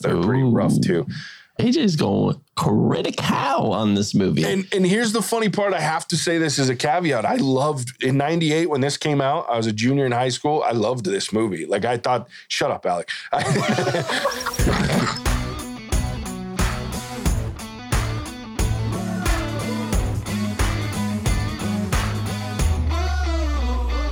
[0.00, 1.06] They're pretty rough too.
[1.58, 4.44] AJ's going critical on this movie.
[4.44, 5.72] And and here's the funny part.
[5.72, 7.24] I have to say this as a caveat.
[7.24, 9.46] I loved in '98 when this came out.
[9.48, 10.62] I was a junior in high school.
[10.62, 11.64] I loved this movie.
[11.64, 12.28] Like I thought.
[12.48, 13.08] Shut up, Alec.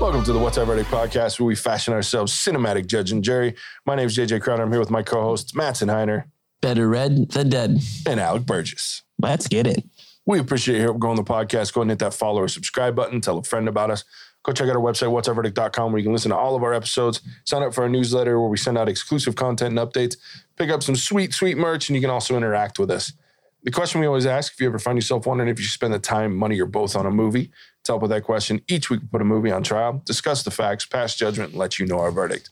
[0.05, 3.55] Welcome to the What's Our Verdict podcast, where we fashion ourselves cinematic judge and jury.
[3.87, 4.63] My name is JJ Crowder.
[4.63, 6.25] I'm here with my co-hosts Mattson Heiner
[6.61, 7.79] Better red than dead.
[8.07, 9.03] and Alec Burgess.
[9.19, 9.83] Let's get it.
[10.27, 11.73] We appreciate your help going on the podcast.
[11.73, 13.23] Go and hit that follow or subscribe button.
[13.23, 14.05] Tell a friend about us.
[14.43, 17.23] Go check out our website, whatsourverdict.com, where you can listen to all of our episodes.
[17.47, 20.19] Sign up for our newsletter where we send out exclusive content and updates.
[20.57, 23.15] Pick up some sweet, sweet merch, and you can also interact with us.
[23.63, 25.95] The question we always ask if you ever find yourself wondering if you should spend
[25.95, 27.51] the time, money, or both on a movie,
[27.85, 30.51] to help with that question, each week we put a movie on trial, discuss the
[30.51, 32.51] facts, pass judgment, and let you know our verdict.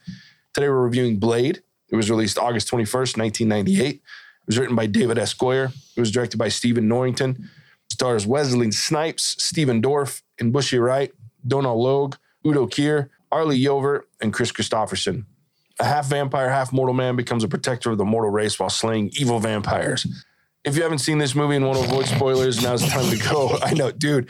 [0.55, 1.63] Today we're reviewing Blade.
[1.91, 3.95] It was released August 21st, 1998.
[3.95, 4.01] It
[4.47, 5.35] was written by David S.
[5.35, 5.73] Goyer.
[5.97, 7.51] It was directed by Stephen Norrington.
[7.91, 11.13] Stars Wesley Snipes, Stephen Dorff, N'Bushe Wright,
[11.47, 12.17] Donald Logue,
[12.47, 15.25] Udo Kier, Arly Jover, and Kris Kristofferson.
[15.81, 19.11] A half vampire, half mortal man becomes a protector of the mortal race while slaying
[19.19, 20.07] evil vampires.
[20.65, 23.29] If you haven't seen this movie and want to avoid spoilers, now's the time to
[23.29, 23.59] go.
[23.63, 24.29] I know, dude.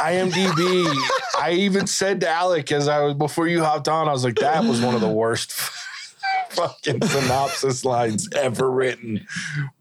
[0.00, 0.86] IMDb.
[1.38, 4.36] I even said to Alec as I was before you hopped on, I was like,
[4.36, 5.52] that was one of the worst
[6.50, 9.26] fucking synopsis lines ever written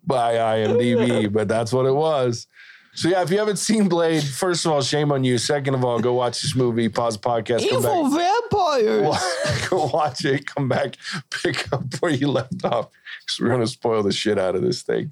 [0.06, 2.48] by IMDb, but that's what it was.
[2.94, 5.38] So yeah, if you haven't seen Blade, first of all, shame on you.
[5.38, 8.42] Second of all, go watch this movie, pause the podcast, come back.
[8.52, 9.70] vampires.
[9.70, 10.98] Go watch it, come back,
[11.30, 12.90] pick up where you left off.
[13.22, 15.12] Because we're gonna spoil the shit out of this thing.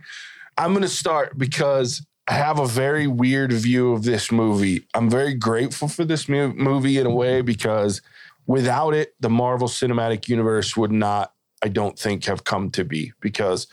[0.58, 4.86] I'm gonna start because I have a very weird view of this movie.
[4.94, 8.02] I'm very grateful for this mu- movie in a way because
[8.46, 11.34] without it, the Marvel Cinematic Universe would not,
[11.64, 13.14] I don't think, have come to be.
[13.22, 13.68] Because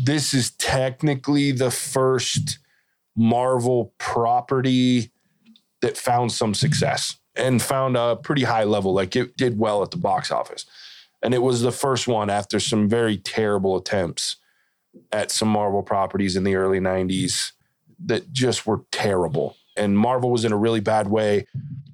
[0.00, 2.58] this is technically the first
[3.16, 5.10] Marvel property
[5.82, 8.94] that found some success and found a pretty high level.
[8.94, 10.64] Like it did well at the box office.
[11.22, 14.36] And it was the first one after some very terrible attempts
[15.10, 17.52] at some Marvel properties in the early 90s
[18.06, 19.56] that just were terrible.
[19.76, 21.46] And Marvel was in a really bad way.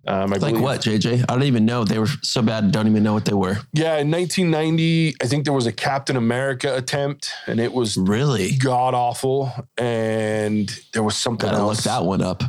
[0.08, 1.24] Um, I Like believe- what, JJ?
[1.28, 1.82] I don't even know.
[1.84, 2.70] They were so bad.
[2.70, 3.58] Don't even know what they were.
[3.72, 8.56] Yeah, in 1990, I think there was a Captain America attempt, and it was Really?
[8.56, 9.52] god awful.
[9.76, 12.42] And there was something Gotta look that one up.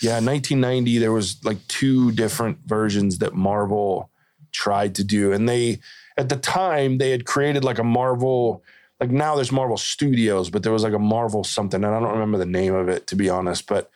[0.00, 4.10] Yeah, in 1990, there was like two different versions that Marvel
[4.52, 5.32] tried to do.
[5.32, 5.78] And they,
[6.16, 8.62] at the time, they had created like a Marvel,
[9.00, 11.82] like now there's Marvel Studios, but there was like a Marvel something.
[11.82, 13.66] And I don't remember the name of it, to be honest.
[13.66, 13.90] But,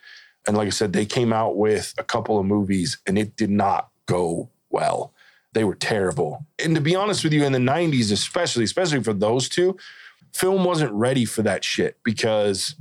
[0.47, 3.49] and like I said, they came out with a couple of movies and it did
[3.49, 5.13] not go well.
[5.53, 6.45] They were terrible.
[6.63, 9.77] And to be honest with you, in the 90s, especially, especially for those two,
[10.33, 12.75] film wasn't ready for that shit because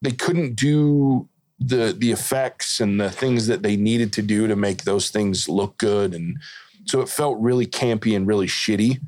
[0.00, 1.28] they couldn't do
[1.60, 5.48] the the effects and the things that they needed to do to make those things
[5.48, 6.38] look good and
[6.84, 9.00] so it felt really campy and really shitty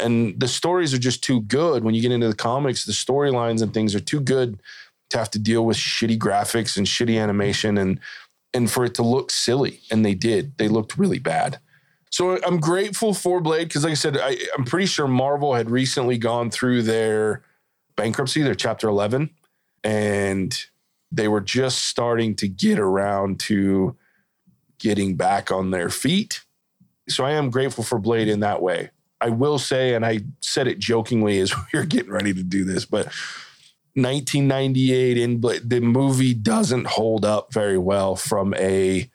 [0.00, 3.62] and the stories are just too good when you get into the comics the storylines
[3.62, 4.60] and things are too good
[5.10, 8.00] to have to deal with shitty graphics and shitty animation and
[8.52, 11.58] and for it to look silly and they did they looked really bad
[12.10, 15.70] so i'm grateful for blade because like i said I, i'm pretty sure marvel had
[15.70, 17.42] recently gone through their
[17.96, 19.30] bankruptcy their chapter 11
[19.84, 20.66] and
[21.12, 23.96] they were just starting to get around to
[24.78, 26.42] getting back on their feet.
[27.08, 28.90] So I am grateful for Blade in that way.
[29.20, 32.64] I will say, and I said it jokingly as we were getting ready to do
[32.64, 33.06] this, but
[33.94, 39.10] 1998 in the movie doesn't hold up very well from a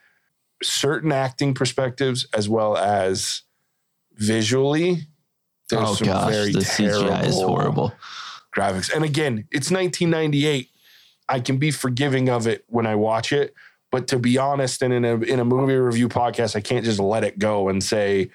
[0.61, 3.43] certain acting perspectives as well as
[4.15, 5.07] visually.
[5.69, 7.93] There's oh some gosh, very the CGI is horrible.
[8.55, 8.93] graphics.
[8.93, 10.69] And again, it's 1998.
[11.27, 13.55] I can be forgiving of it when I watch it,
[13.91, 16.99] but to be honest, and in a in a movie review podcast, I can't just
[16.99, 18.29] let it go and say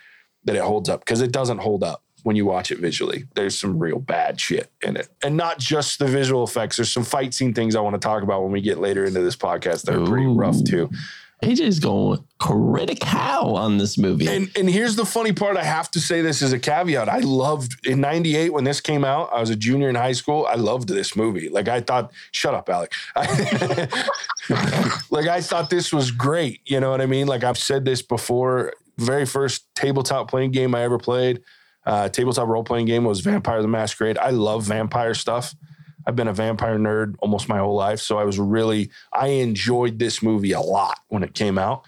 [0.45, 3.25] that it holds up because it doesn't hold up when you watch it visually.
[3.34, 6.77] There's some real bad shit in it, and not just the visual effects.
[6.77, 9.21] There's some fight scene things I want to talk about when we get later into
[9.21, 10.91] this podcast that are pretty rough too.
[11.42, 14.28] AJ's going critical on this movie.
[14.28, 15.57] And and here's the funny part.
[15.57, 17.09] I have to say this as a caveat.
[17.09, 19.31] I loved in '98 when this came out.
[19.33, 20.47] I was a junior in high school.
[20.47, 21.48] I loved this movie.
[21.48, 22.13] Like I thought.
[22.33, 22.93] Shut up, Alec.
[25.10, 26.60] like I thought this was great.
[26.66, 27.27] You know what I mean?
[27.27, 28.75] Like I've said this before.
[29.00, 31.41] Very first tabletop playing game I ever played.
[31.86, 34.18] Uh, tabletop role playing game was Vampire the Masquerade.
[34.18, 35.54] I love vampire stuff.
[36.06, 38.00] I've been a vampire nerd almost my whole life.
[38.00, 41.86] So I was really, I enjoyed this movie a lot when it came out.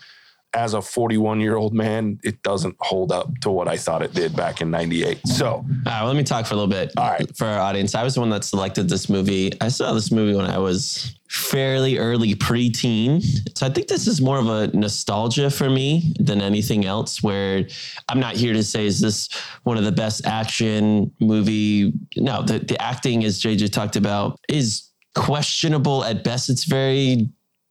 [0.55, 4.13] As a 41 year old man, it doesn't hold up to what I thought it
[4.13, 5.27] did back in 98.
[5.27, 6.93] So, All right, well, let me talk for a little bit.
[6.97, 7.37] All right.
[7.37, 9.53] For our audience, I was the one that selected this movie.
[9.61, 13.23] I saw this movie when I was fairly early preteen.
[13.57, 17.67] So I think this is more of a nostalgia for me than anything else, where
[18.11, 19.31] I'm not here to say, is this
[19.63, 21.95] one of the best action movie?
[22.17, 26.51] No, the, the acting, as JJ talked about, is questionable at best.
[26.51, 27.31] It's very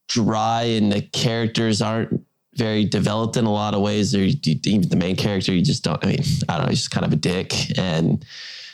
[0.10, 2.22] dry and the characters aren't
[2.56, 4.14] very developed in a lot of ways.
[4.14, 6.04] Or even the main character, you just don't.
[6.04, 6.70] I mean, I don't know.
[6.70, 8.24] He's just kind of a dick, and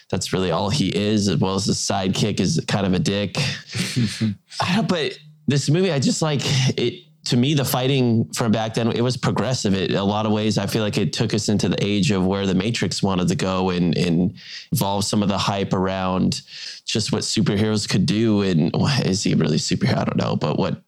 [0.10, 1.28] that's really all he is.
[1.28, 3.38] As well as the sidekick is kind of a dick.
[4.62, 6.42] I don't, but this movie, I just like
[6.78, 7.04] it.
[7.26, 9.74] To me, the fighting from back then, it was progressive.
[9.74, 12.26] It, a lot of ways, I feel like it took us into the age of
[12.26, 14.34] where the Matrix wanted to go and, and
[14.72, 16.42] evolve some of the hype around
[16.86, 18.44] just what superheroes could do.
[18.44, 19.98] And well, is he really superhero?
[19.98, 20.82] I don't know, but what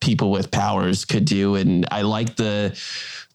[0.00, 1.54] people with powers could do.
[1.54, 2.78] And I like the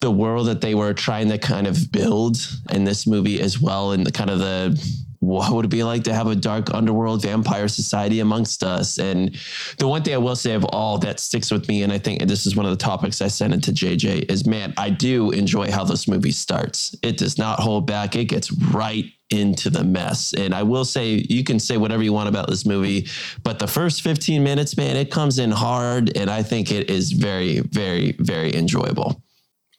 [0.02, 2.38] the world that they were trying to kind of build
[2.70, 6.04] in this movie as well, and the kind of the what would it be like
[6.04, 9.00] to have a dark underworld vampire society amongst us?
[9.00, 9.36] And
[9.80, 12.22] the one thing I will say of all that sticks with me, and I think
[12.28, 15.72] this is one of the topics I sent into JJ, is man, I do enjoy
[15.72, 16.96] how this movie starts.
[17.02, 20.34] It does not hold back, it gets right into the mess.
[20.34, 23.08] And I will say, you can say whatever you want about this movie,
[23.44, 26.16] but the first 15 minutes, man, it comes in hard.
[26.16, 29.22] And I think it is very, very, very enjoyable.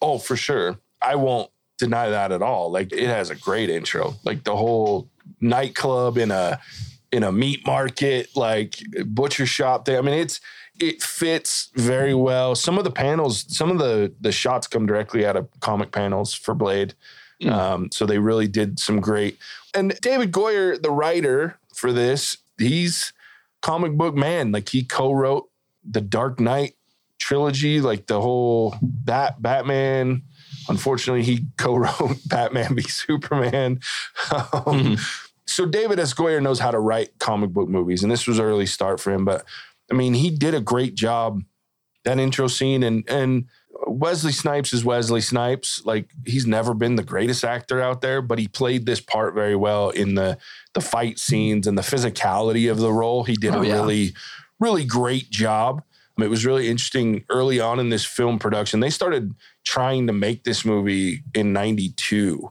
[0.02, 0.78] oh, for sure.
[1.00, 2.70] I won't deny that at all.
[2.70, 4.14] Like, it has a great intro.
[4.24, 5.08] Like, the whole
[5.40, 6.58] nightclub in a,
[7.12, 9.96] in a meat market, like butcher shop thing.
[9.96, 10.40] I mean, it's,
[10.80, 12.54] it fits very well.
[12.54, 16.34] Some of the panels, some of the the shots come directly out of comic panels
[16.34, 16.94] for Blade.
[17.42, 17.50] Mm.
[17.50, 19.38] Um, so they really did some great.
[19.74, 23.12] And David Goyer, the writer for this, he's
[23.62, 24.52] comic book man.
[24.52, 25.50] Like he co-wrote
[25.84, 26.74] the Dark Knight
[27.18, 30.22] trilogy, like the whole that Batman.
[30.68, 33.80] Unfortunately, he co-wrote Batman v Superman.
[34.52, 34.96] Um,
[35.48, 36.12] So David S.
[36.12, 39.24] Goyer knows how to write comic book movies, and this was early start for him.
[39.24, 39.44] But
[39.90, 41.42] I mean, he did a great job.
[42.04, 43.44] That intro scene and and
[43.86, 45.84] Wesley Snipes is Wesley Snipes.
[45.84, 49.56] Like he's never been the greatest actor out there, but he played this part very
[49.56, 50.38] well in the
[50.74, 53.24] the fight scenes and the physicality of the role.
[53.24, 53.74] He did Oh, a yeah.
[53.74, 54.14] really,
[54.60, 55.82] really great job.
[56.18, 58.80] Um, it was really interesting early on in this film production.
[58.80, 59.34] They started
[59.64, 62.50] trying to make this movie in 92.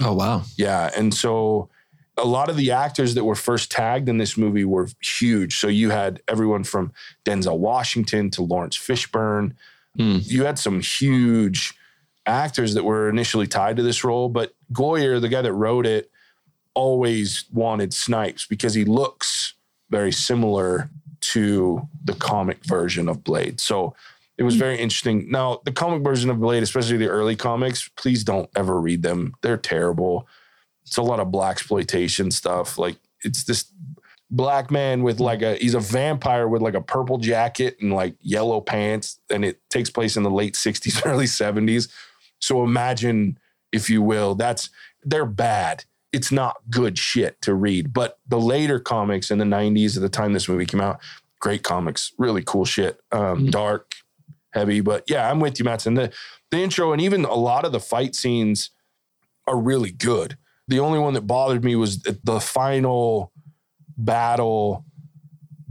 [0.00, 0.42] Oh, wow.
[0.56, 0.90] Yeah.
[0.96, 1.68] And so
[2.16, 5.58] a lot of the actors that were first tagged in this movie were huge.
[5.58, 6.92] So you had everyone from
[7.24, 9.52] Denzel Washington to Laurence Fishburne.
[9.96, 10.18] Hmm.
[10.22, 11.74] You had some huge
[12.26, 16.10] actors that were initially tied to this role, but Goyer, the guy that wrote it,
[16.74, 19.54] always wanted Snipes because he looks
[19.90, 20.88] very similar
[21.20, 23.60] to the comic version of Blade.
[23.60, 23.94] So
[24.38, 25.30] it was very interesting.
[25.30, 29.34] Now, the comic version of Blade, especially the early comics, please don't ever read them.
[29.42, 30.26] They're terrible.
[30.84, 32.78] It's a lot of black exploitation stuff.
[32.78, 33.66] Like it's this
[34.32, 38.16] black man with like a he's a vampire with like a purple jacket and like
[38.20, 41.88] yellow pants, and it takes place in the late 60s, early 70s.
[42.40, 43.38] So imagine,
[43.70, 44.70] if you will, that's
[45.04, 45.84] they're bad.
[46.12, 47.92] It's not good shit to read.
[47.92, 51.00] But the later comics in the 90s, at the time this movie came out,
[51.40, 53.00] great comics, really cool shit.
[53.12, 53.50] Um, Mhm.
[53.50, 53.94] Dark,
[54.52, 54.80] heavy.
[54.80, 55.94] But yeah, I'm with you, Matson.
[55.94, 56.10] The
[56.50, 58.70] the intro and even a lot of the fight scenes
[59.46, 60.36] are really good.
[60.68, 63.31] The only one that bothered me was the final
[63.96, 64.84] battle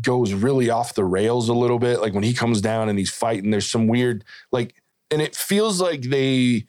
[0.01, 2.01] goes really off the rails a little bit.
[2.01, 4.73] Like when he comes down and he's fighting, there's some weird like,
[5.11, 6.65] and it feels like they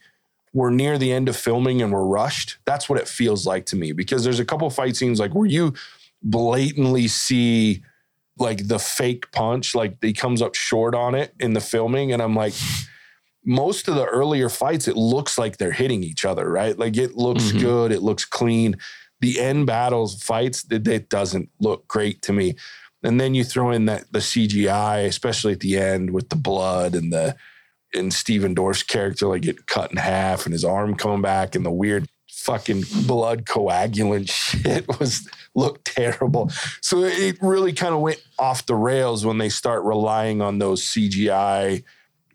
[0.53, 2.57] were near the end of filming and were rushed.
[2.65, 5.47] That's what it feels like to me because there's a couple fight scenes like where
[5.47, 5.73] you
[6.21, 7.83] blatantly see
[8.37, 12.21] like the fake punch, like he comes up short on it in the filming, and
[12.21, 12.53] I'm like.
[13.45, 16.79] Most of the earlier fights, it looks like they're hitting each other, right?
[16.79, 17.59] Like it looks Mhm.
[17.59, 18.77] good, it looks clean.
[19.23, 22.55] The end battles, fights, it, doesn't look great to me.
[23.03, 26.93] And then you throw in that the CGI, especially at the end with the blood
[26.93, 27.37] and the
[27.93, 31.65] and Stephen Dorff's character like get cut in half and his arm coming back and
[31.65, 34.29] the weird fucking blood coagulant
[34.61, 35.25] shit was
[35.55, 36.51] looked terrible.
[36.81, 40.83] So it really kind of went off the rails when they start relying on those
[40.83, 41.85] CGI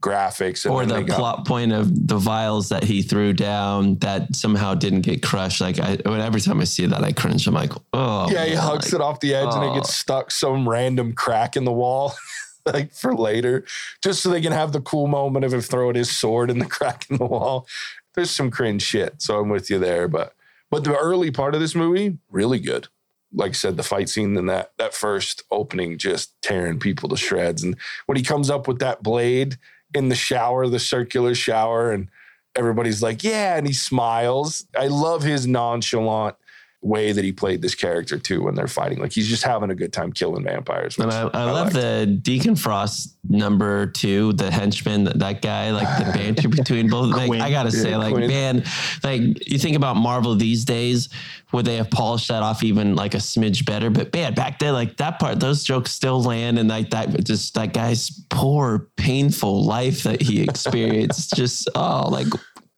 [0.00, 4.74] graphics and Or the plot point of the vials that he threw down that somehow
[4.74, 5.60] didn't get crushed.
[5.60, 7.46] Like I, when every time I see that, I cringe.
[7.46, 9.74] I'm like, oh, Yeah, he man, hucks like, it off the edge and it oh.
[9.74, 12.14] gets stuck some random crack in the wall,
[12.66, 13.64] like for later,
[14.02, 16.66] just so they can have the cool moment of him throwing his sword in the
[16.66, 17.66] crack in the wall.
[18.14, 20.08] There's some cringe shit, so I'm with you there.
[20.08, 20.34] But
[20.70, 22.88] but the early part of this movie, really good.
[23.32, 27.16] Like I said, the fight scene and that that first opening just tearing people to
[27.16, 27.62] shreds.
[27.62, 27.76] And
[28.06, 29.58] when he comes up with that blade
[29.94, 32.08] in the shower, the circular shower, and
[32.54, 34.66] everybody's like, yeah, and he smiles.
[34.76, 36.36] I love his nonchalant
[36.80, 39.00] way that he played this character too when they're fighting.
[39.00, 40.96] Like he's just having a good time killing vampires.
[40.96, 41.74] And I, I, love liked.
[41.74, 47.12] the Deacon Frost number two, the henchman, that, that guy, like the banter between both.
[47.12, 48.28] Like, I gotta say, like, Quinn.
[48.28, 48.64] man,
[49.02, 51.08] like you think about Marvel these days,
[51.52, 53.90] would they have polished that off even like a smidge better?
[53.90, 57.54] But man, back then, like that part, those jokes still land, and like that, just
[57.54, 61.32] that guy's poor, painful life that he experienced.
[61.34, 62.28] just oh, like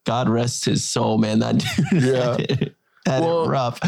[0.07, 1.37] God rest his soul, man.
[1.39, 1.59] That
[1.91, 2.03] dude.
[2.03, 2.67] Yeah.
[3.07, 3.79] well, rough.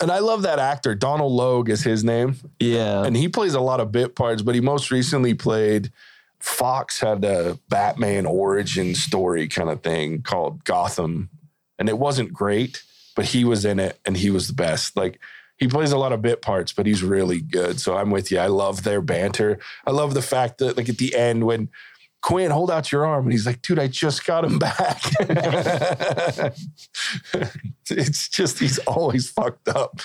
[0.00, 0.94] And I love that actor.
[0.94, 2.36] Donald Logue is his name.
[2.58, 3.04] Yeah.
[3.04, 5.92] And he plays a lot of bit parts, but he most recently played
[6.38, 11.28] Fox had a Batman origin story kind of thing called Gotham.
[11.78, 12.82] And it wasn't great,
[13.14, 14.96] but he was in it and he was the best.
[14.96, 15.20] Like
[15.58, 17.78] he plays a lot of bit parts, but he's really good.
[17.78, 18.38] So I'm with you.
[18.38, 19.58] I love their banter.
[19.86, 21.68] I love the fact that like at the end when
[22.22, 23.24] Quinn, hold out your arm.
[23.24, 25.00] And he's like, dude, I just got him back.
[27.90, 30.00] it's just, he's always fucked up.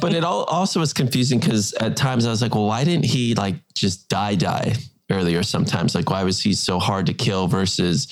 [0.00, 3.06] But it all also was confusing because at times I was like, well, why didn't
[3.06, 4.74] he like just die, die
[5.10, 5.94] earlier sometimes?
[5.94, 8.08] Like, why was he so hard to kill versus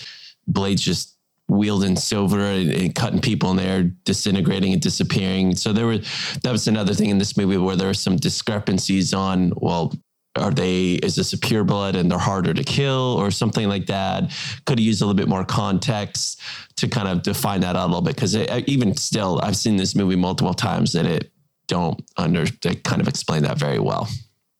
[0.47, 1.13] Blades just
[1.49, 5.55] wielding silver and, and, cutting people in there, disintegrating and disappearing.
[5.55, 9.13] So there were that was another thing in this movie where there were some discrepancies
[9.13, 9.93] on well,
[10.37, 13.87] are they is this a pure blood and they're harder to kill or something like
[13.87, 14.33] that?
[14.65, 16.41] Could use a little bit more context
[16.77, 18.15] to kind of define that out a little bit?
[18.15, 21.31] Because uh, even still i've seen this movie multiple times and it
[21.67, 24.09] don't under they kind of explain that very well.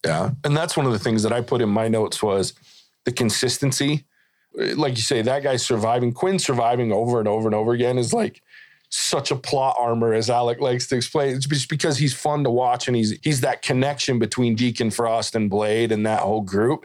[0.05, 0.31] Yeah.
[0.45, 2.53] And that's one of the things that i put in my notes was
[3.05, 4.05] the consistency.
[4.55, 8.13] Like you say that guy surviving quinn surviving over and over and over again is
[8.13, 8.43] like
[8.93, 11.35] such a plot armor as Alec likes to explain.
[11.35, 15.35] It's just because he's fun to watch and he's he's that connection between Deacon Frost
[15.35, 16.85] and Blade and that whole group.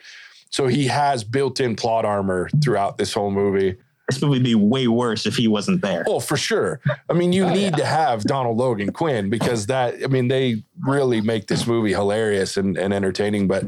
[0.50, 3.76] So he has built-in plot armor throughout this whole movie.
[4.08, 6.06] This movie would be way worse if he wasn't there.
[6.08, 6.80] Oh, for sure.
[7.10, 7.78] I mean, you oh, need yeah.
[7.78, 12.56] to have Donald Logan Quinn because that I mean, they really make this movie hilarious
[12.56, 13.50] and, and entertaining.
[13.50, 13.66] But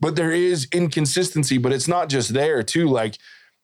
[0.00, 2.88] but there is inconsistency, but it's not just there too.
[2.88, 3.18] Like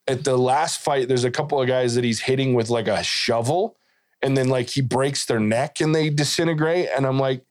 [0.05, 3.01] at the last fight, there's a couple of guys that he's hitting with like a
[3.03, 3.77] shovel
[4.21, 6.89] and then like he breaks their neck and they disintegrate.
[6.95, 7.43] And I'm like,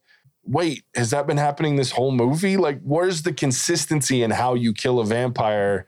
[0.44, 2.56] wait, has that been happening this whole movie?
[2.56, 5.86] Like, where's the consistency in how you kill a vampire?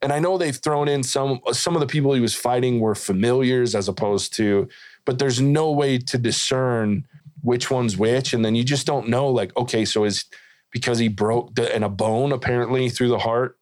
[0.00, 2.94] And I know they've thrown in some some of the people he was fighting were
[2.94, 4.68] familiars as opposed to,
[5.04, 7.06] but there's no way to discern
[7.42, 8.32] which one's which.
[8.32, 10.24] And then you just don't know, like, okay, so is
[10.72, 13.58] because he broke the and a bone apparently through the heart,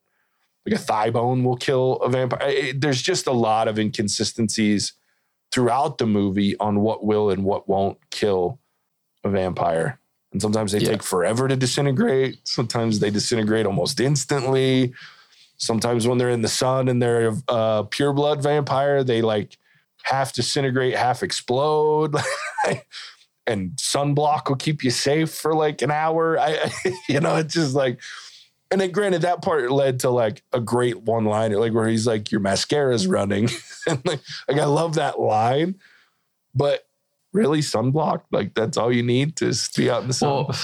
[0.64, 2.48] like a thigh bone will kill a vampire.
[2.48, 4.94] It, there's just a lot of inconsistencies
[5.52, 8.58] throughout the movie on what will and what won't kill
[9.24, 9.98] a vampire.
[10.32, 10.90] And sometimes they yeah.
[10.90, 12.38] take forever to disintegrate.
[12.44, 14.94] Sometimes they disintegrate almost instantly.
[15.56, 19.58] Sometimes when they're in the sun and they're a pure blood vampire, they like
[20.04, 22.14] half disintegrate, half explode.
[23.46, 26.38] and sunblock will keep you safe for like an hour.
[26.38, 26.70] I,
[27.08, 28.00] you know, it's just like
[28.70, 32.06] and then granted that part led to like a great one liner like where he's
[32.06, 33.48] like your mascara's running
[33.88, 35.74] and like, like i love that line
[36.54, 36.86] but
[37.32, 40.56] really sunblock like that's all you need to be out in the sun well,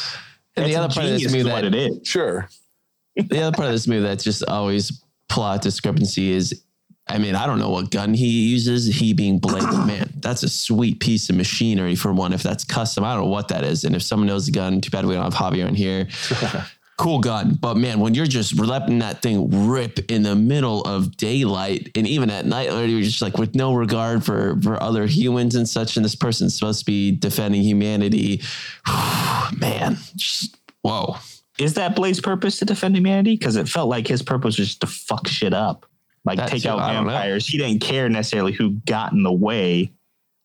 [0.56, 2.48] and the other part of this movie that it is sure
[3.16, 6.62] the other part of this movie that's just always plot discrepancy is
[7.08, 8.86] I mean, I don't know what gun he uses.
[8.86, 12.32] He being Blade, man, that's a sweet piece of machinery for one.
[12.32, 13.84] If that's custom, I don't know what that is.
[13.84, 16.08] And if someone knows the gun, too bad we don't have Javier in here.
[16.96, 17.58] cool gun.
[17.60, 22.06] But man, when you're just letting that thing rip in the middle of daylight and
[22.06, 25.96] even at night, you're just like with no regard for for other humans and such,
[25.96, 28.42] and this person's supposed to be defending humanity.
[29.58, 31.16] man, just whoa.
[31.58, 33.34] Is that Blade's purpose to defend humanity?
[33.34, 35.86] Because it felt like his purpose was just to fuck shit up,
[36.24, 37.46] like That's take out vampires.
[37.46, 39.92] He didn't care necessarily who got in the way.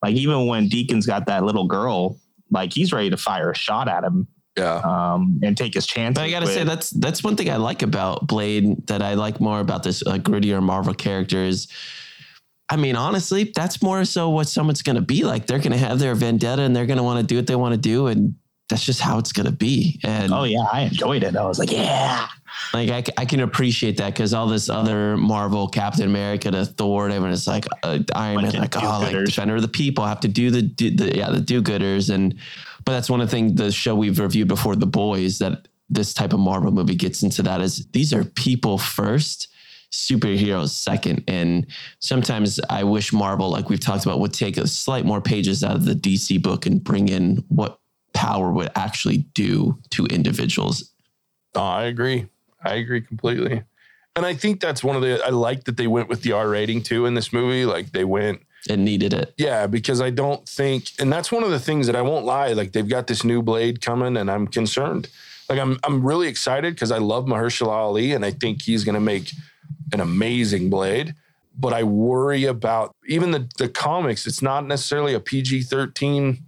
[0.02, 2.18] Like even when Deacon's got that little girl,
[2.50, 4.80] like he's ready to fire a shot at him yeah.
[4.84, 6.14] Um, and take his chance.
[6.14, 6.54] But I gotta with.
[6.54, 10.06] say that's that's one thing I like about Blade that I like more about this
[10.06, 11.68] uh, grittier Marvel character is.
[12.68, 15.46] I mean, honestly, that's more so what someone's going to be like.
[15.46, 17.56] They're going to have their vendetta and they're going to want to do what they
[17.56, 18.06] want to do.
[18.06, 18.34] And
[18.70, 20.00] that's just how it's going to be.
[20.04, 21.36] And oh, yeah, I enjoyed it.
[21.36, 22.28] I was like, yeah.
[22.72, 27.04] Like, I, I can appreciate that because all this other Marvel, Captain America to Thor,
[27.04, 30.20] and everyone is like uh, Iron Man, like, oh, like defender of the people, have
[30.20, 32.08] to do the, do the yeah, the do gooders.
[32.08, 32.38] And,
[32.84, 36.14] but that's one of the things the show we've reviewed before, The Boys, that this
[36.14, 39.48] type of Marvel movie gets into that is these are people first,
[39.92, 41.22] superheroes second.
[41.28, 41.66] And
[41.98, 45.76] sometimes I wish Marvel, like we've talked about, would take a slight more pages out
[45.76, 47.78] of the DC book and bring in what
[48.14, 50.90] power would actually do to individuals.
[51.54, 52.28] Oh, I agree.
[52.64, 53.62] I agree completely.
[54.14, 56.48] And I think that's one of the I like that they went with the R
[56.48, 57.64] rating too in this movie.
[57.64, 59.34] Like they went it needed it.
[59.36, 62.52] Yeah, because I don't think and that's one of the things that I won't lie,
[62.52, 65.08] like they've got this new blade coming and I'm concerned.
[65.48, 69.00] Like I'm I'm really excited because I love Mahershala Ali and I think he's gonna
[69.00, 69.32] make
[69.92, 71.14] an amazing blade.
[71.58, 76.38] But I worry about even the the comics, it's not necessarily a PG-13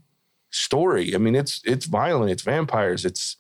[0.50, 1.14] story.
[1.14, 3.37] I mean, it's it's violent, it's vampires, it's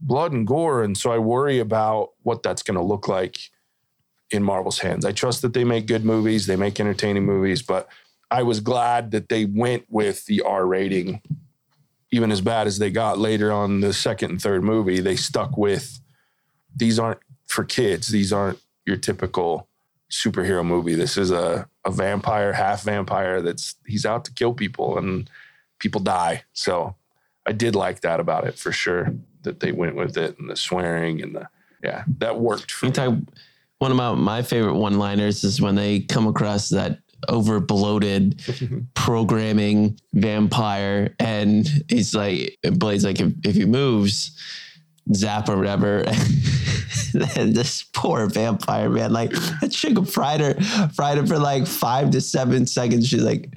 [0.00, 0.82] blood and gore.
[0.82, 3.38] And so I worry about what that's going to look like
[4.30, 5.04] in Marvel's hands.
[5.04, 7.88] I trust that they make good movies, they make entertaining movies, but
[8.30, 11.20] I was glad that they went with the R rating,
[12.12, 15.00] even as bad as they got later on the second and third movie.
[15.00, 16.00] They stuck with
[16.74, 19.68] these aren't for kids, these aren't your typical
[20.10, 20.94] superhero movie.
[20.94, 25.28] This is a, a vampire, half vampire that's he's out to kill people and
[25.78, 26.44] people die.
[26.52, 26.94] So
[27.46, 30.56] I did like that about it for sure that they went with it and the
[30.56, 31.48] swearing and the
[31.82, 33.22] yeah that worked for me.
[33.80, 38.40] One of my, my favorite one liners is when they come across that over bloated
[38.94, 44.38] programming vampire and he's like Blade's like if, if he moves
[45.12, 45.98] zap or whatever
[47.36, 50.54] and this poor vampire man like that chick fried her
[50.94, 53.52] fried her for like five to seven seconds she's like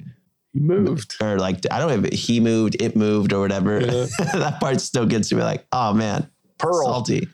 [0.54, 1.16] he moved.
[1.20, 3.80] Or like I don't know if he moved, it moved or whatever.
[3.80, 4.06] Yeah.
[4.34, 6.30] that part still gets to me like, oh man.
[6.58, 6.86] Pearl.
[6.86, 7.28] Salty.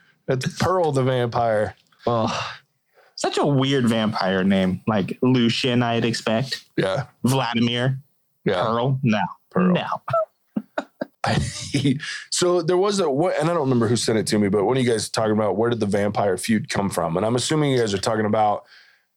[0.58, 1.76] Pearl the vampire.
[2.06, 2.52] Oh.
[3.20, 4.80] Such a weird vampire name.
[4.86, 6.64] Like Lucian, I'd expect.
[6.78, 7.04] Yeah.
[7.22, 7.98] Vladimir.
[8.46, 8.62] Yeah.
[8.62, 8.98] Pearl.
[9.02, 9.20] No.
[9.50, 9.74] Pearl.
[9.74, 9.86] No.
[12.30, 14.78] so there was a and I don't remember who sent it to me, but when
[14.78, 17.18] you guys talking about where did the vampire feud come from?
[17.18, 18.64] And I'm assuming you guys are talking about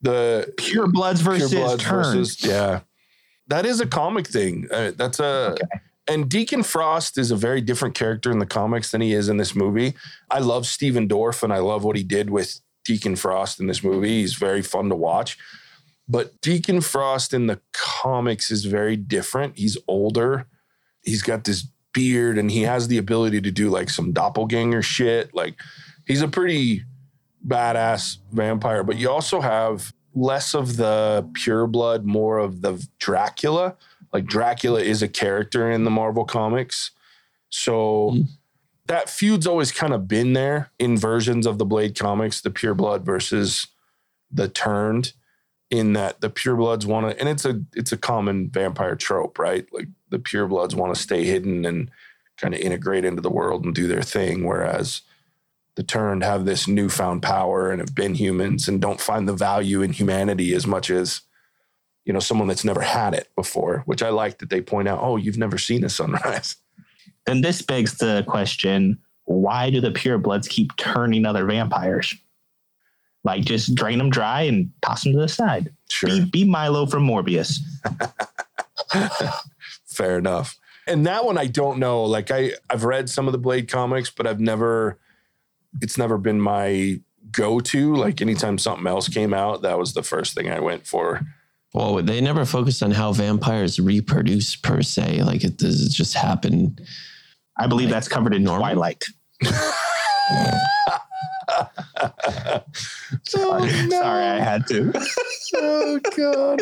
[0.01, 2.81] the pure bloods versus pure bloods versus yeah
[3.47, 4.67] that is a comic thing.
[4.69, 5.79] Uh, that's a okay.
[6.09, 9.37] and Deacon Frost is a very different character in the comics than he is in
[9.37, 9.93] this movie.
[10.29, 13.83] I love Stephen Dorff and I love what he did with Deacon Frost in this
[13.83, 14.21] movie.
[14.21, 15.37] He's very fun to watch.
[16.07, 19.57] But Deacon Frost in the comics is very different.
[19.57, 20.47] He's older.
[21.01, 25.33] He's got this beard and he has the ability to do like some doppelganger shit.
[25.33, 25.59] Like
[26.05, 26.83] he's a pretty
[27.47, 33.75] badass vampire, but you also have less of the pure blood, more of the Dracula.
[34.11, 36.91] Like Dracula is a character in the Marvel comics.
[37.49, 38.27] So mm.
[38.87, 42.73] That feud's always kind of been there in versions of the Blade comics, the pure
[42.73, 43.67] blood versus
[44.31, 45.13] the turned
[45.69, 49.39] in that the pure bloods want to and it's a it's a common vampire trope,
[49.39, 49.65] right?
[49.71, 51.89] Like the pure bloods want to stay hidden and
[52.37, 55.01] kind of integrate into the world and do their thing whereas
[55.75, 59.81] the turned have this newfound power and have been humans and don't find the value
[59.81, 61.21] in humanity as much as
[62.05, 64.99] you know someone that's never had it before which i like that they point out
[65.01, 66.57] oh you've never seen a sunrise
[67.25, 72.13] then this begs the question why do the pure bloods keep turning other vampires
[73.23, 76.85] like just drain them dry and toss them to the side sure be, be milo
[76.85, 77.59] from morbius
[79.85, 80.57] fair enough
[80.87, 84.09] and that one i don't know like i i've read some of the blade comics
[84.09, 84.99] but i've never
[85.81, 86.99] it's never been my
[87.31, 87.95] go-to.
[87.95, 91.21] Like anytime something else came out, that was the first thing I went for.
[91.73, 95.23] Well, they never focused on how vampires reproduce per se.
[95.23, 96.77] Like it does it just happen.
[97.57, 98.67] I believe like, that's covered in normal?
[98.67, 99.03] Twilight.
[103.23, 104.01] sorry, oh, no.
[104.01, 104.93] sorry, I had to.
[105.55, 106.61] oh god.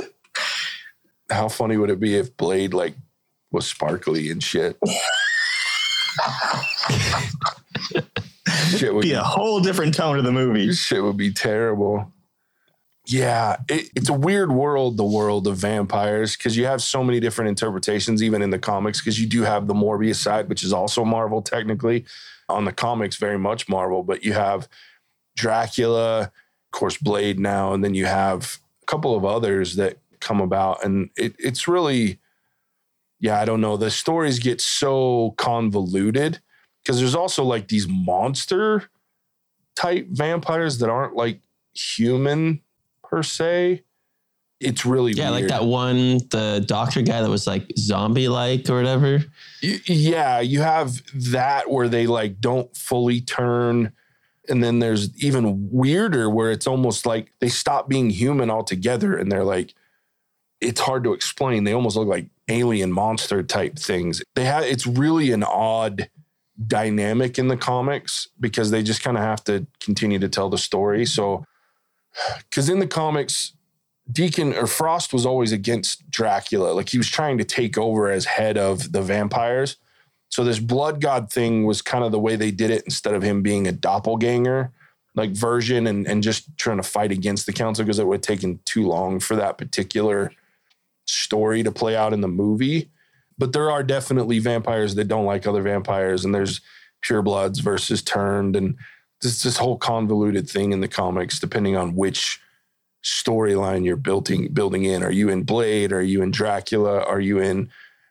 [1.30, 2.96] How funny would it be if Blade like
[3.52, 4.78] was sparkly and shit?
[8.70, 10.74] shit would be a whole different tone of the movie.
[10.74, 12.12] Shit would be terrible.
[13.12, 17.20] Yeah, it, it's a weird world, the world of vampires, because you have so many
[17.20, 20.72] different interpretations, even in the comics, because you do have the Morbius side, which is
[20.72, 22.06] also Marvel technically.
[22.48, 24.70] On the comics, very much Marvel, but you have
[25.36, 26.32] Dracula, of
[26.72, 30.82] course, Blade now, and then you have a couple of others that come about.
[30.82, 32.18] And it, it's really,
[33.20, 33.76] yeah, I don't know.
[33.76, 36.40] The stories get so convoluted
[36.82, 38.90] because there's also like these monster
[39.76, 41.42] type vampires that aren't like
[41.74, 42.62] human
[43.12, 43.84] per se.
[44.60, 45.42] It's really yeah, weird.
[45.42, 49.24] like that one the doctor guy that was like zombie like or whatever.
[49.62, 53.92] yeah, you have that where they like don't fully turn.
[54.48, 59.32] And then there's even weirder where it's almost like they stop being human altogether and
[59.32, 59.74] they're like,
[60.60, 61.64] it's hard to explain.
[61.64, 64.22] They almost look like alien monster type things.
[64.36, 66.08] They have it's really an odd
[66.68, 70.58] dynamic in the comics because they just kind of have to continue to tell the
[70.58, 71.06] story.
[71.06, 71.46] So,
[72.50, 73.54] because in the comics,
[74.12, 76.74] Deacon or Frost was always against Dracula.
[76.74, 79.78] Like he was trying to take over as head of the vampires.
[80.30, 83.24] So this blood god thing was kind of the way they did it instead of
[83.24, 84.72] him being a doppelganger
[85.16, 88.22] like version and and just trying to fight against the council because it would have
[88.22, 90.32] taken too long for that particular
[91.06, 92.90] story to play out in the movie.
[93.38, 96.62] But there are definitely vampires that don't like other vampires, and there's
[97.04, 98.76] purebloods versus turned, and
[99.22, 102.42] this this whole convoluted thing in the comics, depending on which
[103.04, 105.04] storyline you're building building in.
[105.04, 105.92] Are you in Blade?
[105.92, 107.04] Are you in Dracula?
[107.04, 107.70] Are you in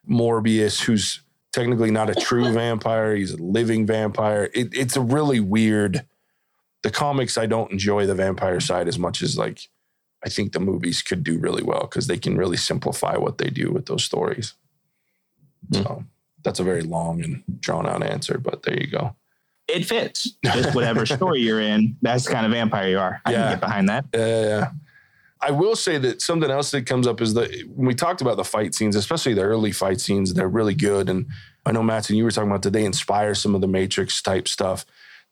[0.08, 1.20] Morbius, who's
[1.52, 3.14] technically not a true vampire?
[3.14, 4.50] He's a living vampire.
[4.54, 6.06] It, it's a really weird.
[6.82, 9.68] The comics, I don't enjoy the vampire side as much as like
[10.24, 13.48] I think the movies could do really well because they can really simplify what they
[13.48, 14.54] do with those stories.
[15.70, 15.82] Mm.
[15.82, 16.04] So
[16.42, 19.14] that's a very long and drawn out answer, but there you go.
[19.74, 20.32] It fits.
[20.44, 23.20] Just whatever story you're in, that's the kind of vampire you are.
[23.24, 23.42] I yeah.
[23.42, 24.04] can get behind that.
[24.14, 24.70] Yeah.
[25.42, 28.36] I will say that something else that comes up is that when we talked about
[28.36, 31.08] the fight scenes, especially the early fight scenes, they're really good.
[31.08, 31.26] And
[31.64, 34.48] I know Matt and you were talking about today inspire some of the Matrix type
[34.48, 34.84] stuff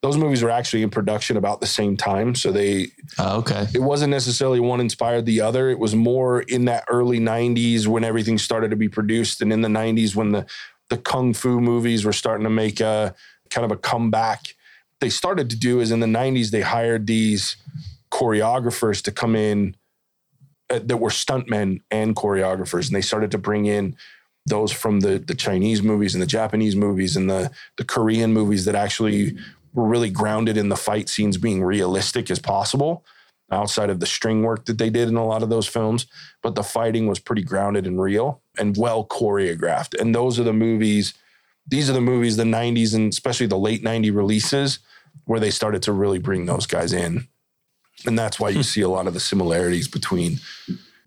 [0.03, 2.35] those movies were actually in production about the same time.
[2.35, 5.71] So they, oh, okay, it wasn't necessarily one inspired the other.
[5.71, 9.63] It was more in that early '90s when everything started to be produced, and in
[9.63, 10.47] the '90s when the
[10.89, 13.15] the kung fu movies were starting to make a
[13.51, 14.55] kind of a comeback.
[15.01, 17.57] They started to do is in the '90s they hired these
[18.11, 19.77] choreographers to come in
[20.71, 23.97] uh, that were stuntmen and choreographers, and they started to bring in
[24.47, 28.65] those from the the Chinese movies and the Japanese movies and the the Korean movies
[28.65, 29.37] that actually
[29.75, 33.05] were really grounded in the fight scenes being realistic as possible
[33.51, 36.07] outside of the string work that they did in a lot of those films.
[36.43, 39.99] But the fighting was pretty grounded and real and well choreographed.
[39.99, 41.15] And those are the movies,
[41.69, 44.79] these are the movies, the 90s and especially the late 90 releases
[45.25, 47.29] where they started to really bring those guys in.
[48.07, 48.63] And that's why you hmm.
[48.63, 50.39] see a lot of the similarities between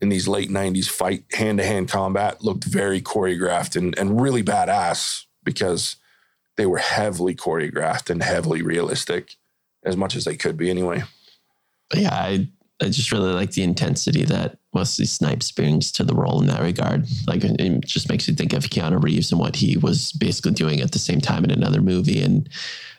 [0.01, 4.43] in these late 90s fight hand to hand combat looked very choreographed and, and really
[4.43, 5.97] badass because
[6.57, 9.35] they were heavily choreographed and heavily realistic
[9.83, 11.03] as much as they could be anyway.
[11.93, 12.47] Yeah, I
[12.81, 16.61] I just really like the intensity that Wesley Snipes brings to the role in that
[16.61, 17.05] regard.
[17.27, 20.79] Like it just makes you think of Keanu Reeves and what he was basically doing
[20.79, 22.47] at the same time in another movie and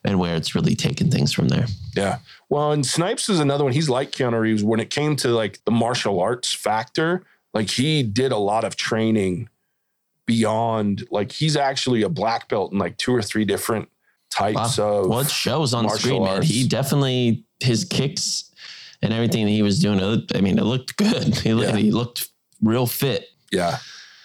[0.05, 1.67] and where it's really taken things from there.
[1.95, 2.19] Yeah.
[2.49, 3.73] Well, and Snipes is another one.
[3.73, 7.25] He's like Keanu Reeves when it came to like the martial arts factor.
[7.55, 9.49] Like he did a lot of training
[10.27, 13.89] beyond like he's actually a black belt in like two or three different
[14.31, 15.01] types wow.
[15.01, 16.33] of well it shows on screen arts.
[16.33, 18.51] man he definitely his kicks
[19.03, 20.01] and everything that he was doing
[20.35, 21.77] i mean it looked good he, yeah.
[21.77, 22.29] he looked
[22.63, 23.79] real fit yeah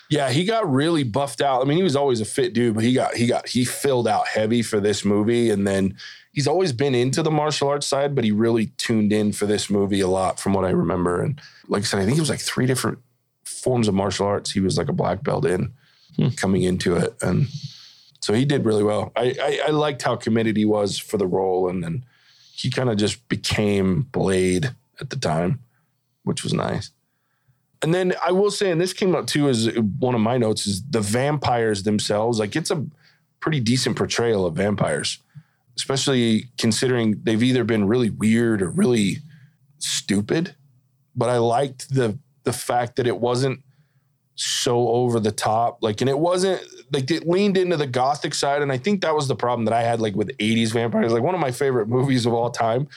[0.09, 2.83] yeah he got really buffed out i mean he was always a fit dude but
[2.83, 5.95] he got he got he filled out heavy for this movie and then
[6.31, 9.69] he's always been into the martial arts side but he really tuned in for this
[9.69, 12.29] movie a lot from what i remember and like i said i think it was
[12.29, 12.99] like three different
[13.43, 15.73] forms of martial arts he was like a black belt in
[16.17, 16.29] hmm.
[16.29, 17.15] coming into it.
[17.21, 17.47] And
[18.19, 19.11] so he did really well.
[19.15, 21.69] I, I, I liked how committed he was for the role.
[21.69, 22.03] And then
[22.57, 25.59] he kind of just became Blade at the time,
[26.23, 26.89] which was nice.
[27.83, 30.65] And then I will say, and this came up too as one of my notes,
[30.65, 32.39] is the vampires themselves.
[32.39, 32.83] Like it's a
[33.39, 35.19] pretty decent portrayal of vampires,
[35.75, 39.17] especially considering they've either been really weird or really
[39.77, 40.55] stupid.
[41.15, 43.59] But I liked the the fact that it wasn't
[44.37, 45.79] so over the top.
[45.81, 48.61] Like, and it wasn't like it leaned into the gothic side.
[48.61, 51.11] And I think that was the problem that I had like with 80s vampires.
[51.11, 52.87] Like one of my favorite movies of all time,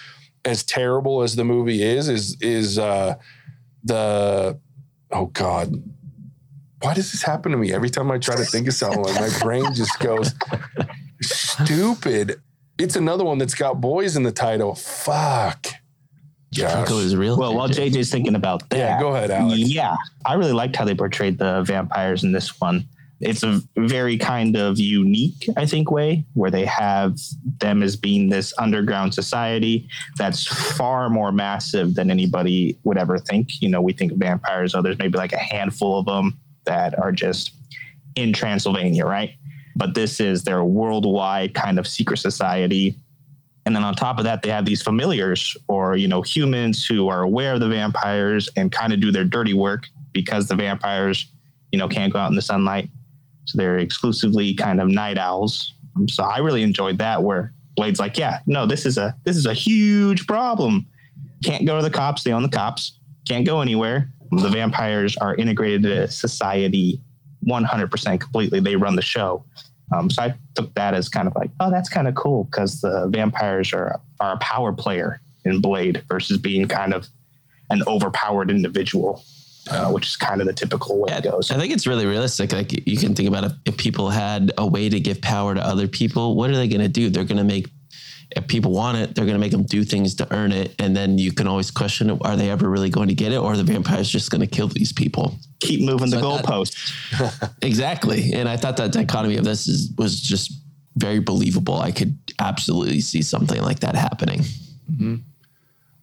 [0.44, 3.14] as terrible as the movie is, is is uh
[3.82, 4.58] the
[5.10, 5.82] oh God.
[6.82, 7.72] Why does this happen to me?
[7.72, 10.34] Every time I try to think of something, like my brain just goes
[11.20, 12.40] stupid.
[12.78, 14.74] It's another one that's got boys in the title.
[14.74, 15.66] Fuck.
[16.56, 16.90] Gosh.
[16.90, 17.36] is real.
[17.36, 19.58] Well, while JJ's thinking about that, yeah, go ahead, Alec.
[19.60, 22.86] Yeah, I really liked how they portrayed the vampires in this one.
[23.20, 27.18] It's a very kind of unique, I think, way where they have
[27.58, 33.60] them as being this underground society that's far more massive than anybody would ever think.
[33.60, 36.98] You know, we think of vampires, oh, there's maybe like a handful of them that
[36.98, 37.52] are just
[38.16, 39.34] in Transylvania, right?
[39.76, 42.96] But this is their worldwide kind of secret society
[43.70, 47.06] and then on top of that, they have these familiars or, you know, humans who
[47.06, 51.30] are aware of the vampires and kind of do their dirty work because the vampires,
[51.70, 52.90] you know, can't go out in the sunlight.
[53.44, 55.74] So they're exclusively kind of night owls.
[55.94, 59.36] Um, so I really enjoyed that where Blade's like, yeah, no, this is a this
[59.36, 60.84] is a huge problem.
[61.44, 62.98] Can't go to the cops, they own the cops.
[63.28, 64.10] Can't go anywhere.
[64.32, 67.00] The vampires are integrated into society
[67.46, 68.58] 100% completely.
[68.58, 69.44] They run the show.
[69.92, 72.80] Um, so I took that as kind of like, oh, that's kind of cool because
[72.80, 77.08] the vampires are are a power player in Blade versus being kind of
[77.70, 79.24] an overpowered individual,
[79.70, 81.50] uh, which is kind of the typical way yeah, it goes.
[81.50, 82.52] I think it's really realistic.
[82.52, 85.60] Like you can think about if, if people had a way to give power to
[85.60, 87.10] other people, what are they going to do?
[87.10, 87.68] They're going to make
[88.36, 90.74] if people want it, they're going to make them do things to earn it.
[90.78, 93.56] And then you can always question are they ever really going to get it or
[93.56, 95.34] the vampire's just going to kill these people?
[95.60, 97.52] Keep moving so the goalposts.
[97.62, 98.32] exactly.
[98.32, 100.52] And I thought that dichotomy of this is, was just
[100.96, 101.80] very believable.
[101.80, 104.40] I could absolutely see something like that happening.
[104.90, 105.16] Mm-hmm.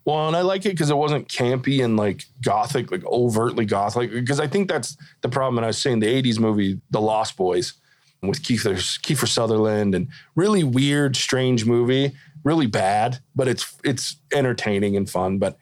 [0.06, 4.12] Well, and I like it because it wasn't campy and like gothic, like overtly gothic.
[4.12, 5.58] Because I think that's the problem.
[5.58, 7.74] And I was saying the 80s movie, The Lost Boys,
[8.22, 14.96] with Kiefer, Kiefer Sutherland and really weird, strange movie, really bad, but it's it's entertaining
[14.96, 15.38] and fun.
[15.38, 15.58] But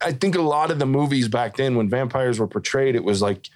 [0.00, 3.22] I think a lot of the movies back then when vampires were portrayed, it was
[3.22, 3.48] like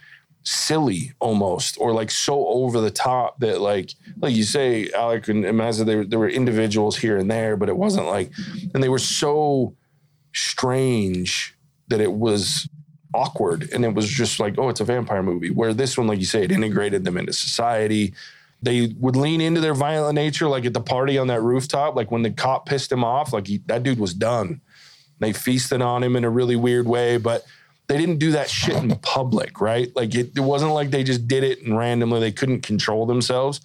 [0.46, 5.44] silly almost or like so over the top that like like you say alec and
[5.44, 8.30] Mazza, there, there were individuals here and there but it wasn't like
[8.74, 9.74] and they were so
[10.34, 11.56] strange
[11.88, 12.68] that it was
[13.14, 13.70] awkward.
[13.72, 15.50] And it was just like oh it's a vampire movie.
[15.50, 18.12] Where this one like you say it integrated them into society
[18.64, 21.94] they would lean into their violent nature, like at the party on that rooftop.
[21.94, 24.60] Like when the cop pissed him off, like he, that dude was done.
[25.20, 27.44] They feasted on him in a really weird way, but
[27.86, 29.94] they didn't do that shit in public, right?
[29.94, 33.60] Like it, it wasn't like they just did it and randomly they couldn't control themselves.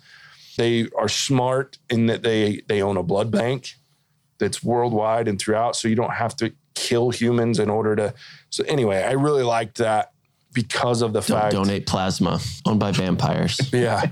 [0.58, 3.76] They are smart in that they they own a blood bank
[4.40, 8.14] that's worldwide and throughout, so you don't have to kill humans in order to.
[8.50, 10.12] So anyway, I really liked that
[10.52, 13.60] because of the don't fact donate plasma owned by vampires.
[13.74, 14.08] yeah.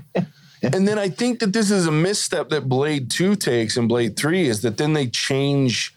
[0.62, 4.16] And then I think that this is a misstep that Blade 2 takes and Blade
[4.16, 5.94] 3 is that then they change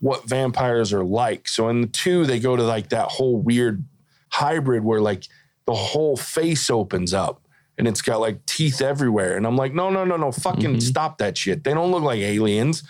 [0.00, 1.48] what vampires are like.
[1.48, 3.84] So in the 2 they go to like that whole weird
[4.30, 5.24] hybrid where like
[5.66, 7.42] the whole face opens up
[7.76, 10.78] and it's got like teeth everywhere and I'm like no no no no fucking mm-hmm.
[10.80, 11.64] stop that shit.
[11.64, 12.82] They don't look like aliens.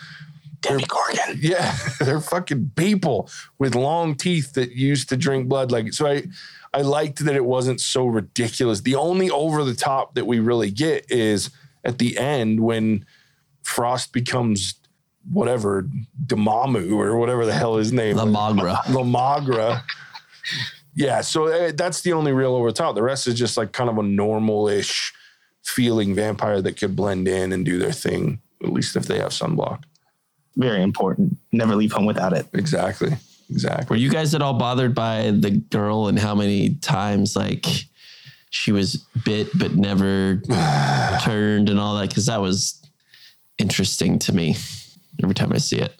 [0.61, 1.39] Demogorgon.
[1.39, 6.23] Yeah, they're fucking people with long teeth that used to drink blood like so I
[6.73, 8.81] I liked that it wasn't so ridiculous.
[8.81, 11.49] The only over the top that we really get is
[11.83, 13.05] at the end when
[13.63, 14.75] Frost becomes
[15.29, 15.87] whatever
[16.25, 18.15] Damamu or whatever the hell his name.
[18.15, 18.77] La Magra.
[18.85, 19.83] Lamagra.
[20.95, 22.95] yeah, so uh, that's the only real over the top.
[22.95, 25.13] The rest is just like kind of a normal-ish
[25.63, 28.41] feeling vampire that could blend in and do their thing.
[28.63, 29.83] At least if they have sunblock.
[30.55, 31.37] Very important.
[31.51, 32.47] Never leave home without it.
[32.53, 33.17] Exactly.
[33.51, 33.95] Exactly.
[33.95, 37.65] Were you guys at all bothered by the girl and how many times like
[38.49, 40.41] she was bit but never
[41.21, 42.09] turned and all that?
[42.09, 42.81] Because that was
[43.57, 44.55] interesting to me
[45.21, 45.93] every time I see it.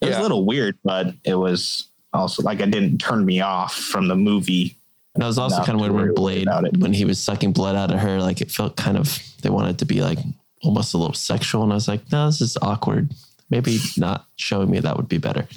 [0.00, 0.08] It yeah.
[0.08, 4.08] was a little weird, but it was also like it didn't turn me off from
[4.08, 4.76] the movie.
[5.14, 6.46] And that was also kind of when, when Blade,
[6.78, 9.78] when he was sucking blood out of her, like it felt kind of, they wanted
[9.78, 10.18] to be like
[10.62, 11.62] almost a little sexual.
[11.62, 13.12] And I was like, no, this is awkward.
[13.50, 15.48] Maybe not showing me that would be better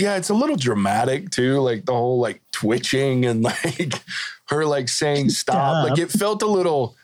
[0.00, 3.94] yeah, it's a little dramatic too, like the whole like twitching and like
[4.48, 5.88] her like saying stop.
[5.88, 6.96] Like it felt a little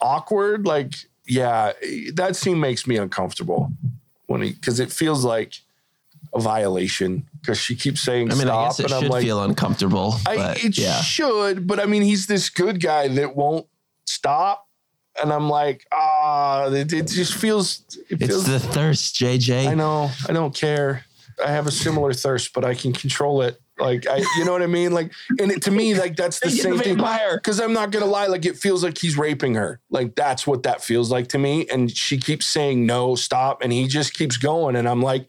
[0.00, 0.66] awkward.
[0.66, 0.94] Like,
[1.26, 1.72] yeah,
[2.14, 3.70] that scene makes me uncomfortable
[4.26, 5.60] when he because it feels like
[6.34, 8.58] a violation because she keeps saying I mean, stop.
[8.58, 10.16] I guess it and should I'm like, feel uncomfortable.
[10.26, 11.00] I, it yeah.
[11.00, 13.66] should, but I mean, he's this good guy that won't
[14.06, 14.66] stop.
[15.22, 17.84] And I'm like, ah, it, it just feels.
[18.10, 19.68] It it's feels, the thirst, JJ.
[19.68, 20.10] I know.
[20.28, 21.04] I don't care.
[21.44, 23.60] I have a similar thirst, but I can control it.
[23.78, 24.92] Like I, you know what I mean?
[24.92, 26.96] Like, and it, to me, like that's the same thing.
[26.96, 29.80] Because I'm not gonna lie, like it feels like he's raping her.
[29.90, 31.66] Like that's what that feels like to me.
[31.66, 34.76] And she keeps saying no, stop, and he just keeps going.
[34.76, 35.28] And I'm like,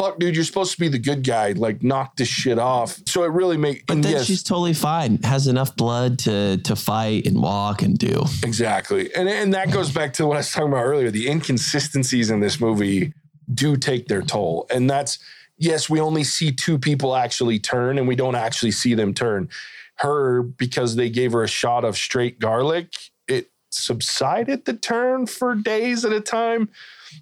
[0.00, 1.52] fuck, dude, you're supposed to be the good guy.
[1.52, 2.98] Like, knock this shit off.
[3.06, 3.84] So it really makes.
[3.86, 5.18] But then yes, she's totally fine.
[5.22, 9.14] Has enough blood to to fight and walk and do exactly.
[9.14, 11.10] And and that goes back to what I was talking about earlier.
[11.10, 13.12] The inconsistencies in this movie
[13.52, 14.66] do take their toll.
[14.70, 15.18] And that's,
[15.58, 19.48] yes, we only see two people actually turn and we don't actually see them turn.
[19.96, 22.94] Her, because they gave her a shot of straight garlic,
[23.28, 26.70] it subsided the turn for days at a time.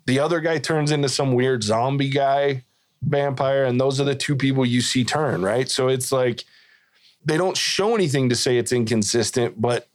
[0.07, 2.63] The other guy turns into some weird zombie guy
[3.03, 3.65] vampire.
[3.65, 5.69] And those are the two people you see turn, right?
[5.69, 6.45] So it's like
[7.25, 9.89] they don't show anything to say it's inconsistent, but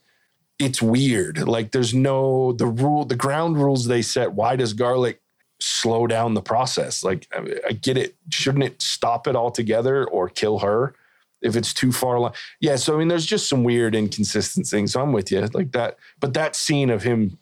[0.60, 1.48] it's weird.
[1.48, 4.34] Like there's no the rule, the ground rules they set.
[4.34, 5.22] Why does garlic
[5.60, 7.04] slow down the process.
[7.04, 8.16] Like, I, I get it.
[8.30, 10.96] Shouldn't it stop it altogether or kill her
[11.42, 12.34] if it's too far along?
[12.60, 12.76] Yeah.
[12.76, 14.94] So, I mean, there's just some weird inconsistencies.
[14.94, 15.98] So I'm with you like that.
[16.20, 17.38] But that scene of him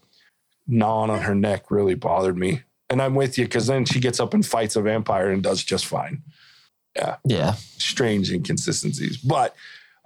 [0.67, 2.63] gnawing on her neck really bothered me.
[2.89, 5.63] And I'm with you because then she gets up and fights a vampire and does
[5.63, 6.21] just fine.
[6.95, 7.15] Yeah.
[7.25, 7.53] Yeah.
[7.77, 9.17] Strange inconsistencies.
[9.17, 9.55] But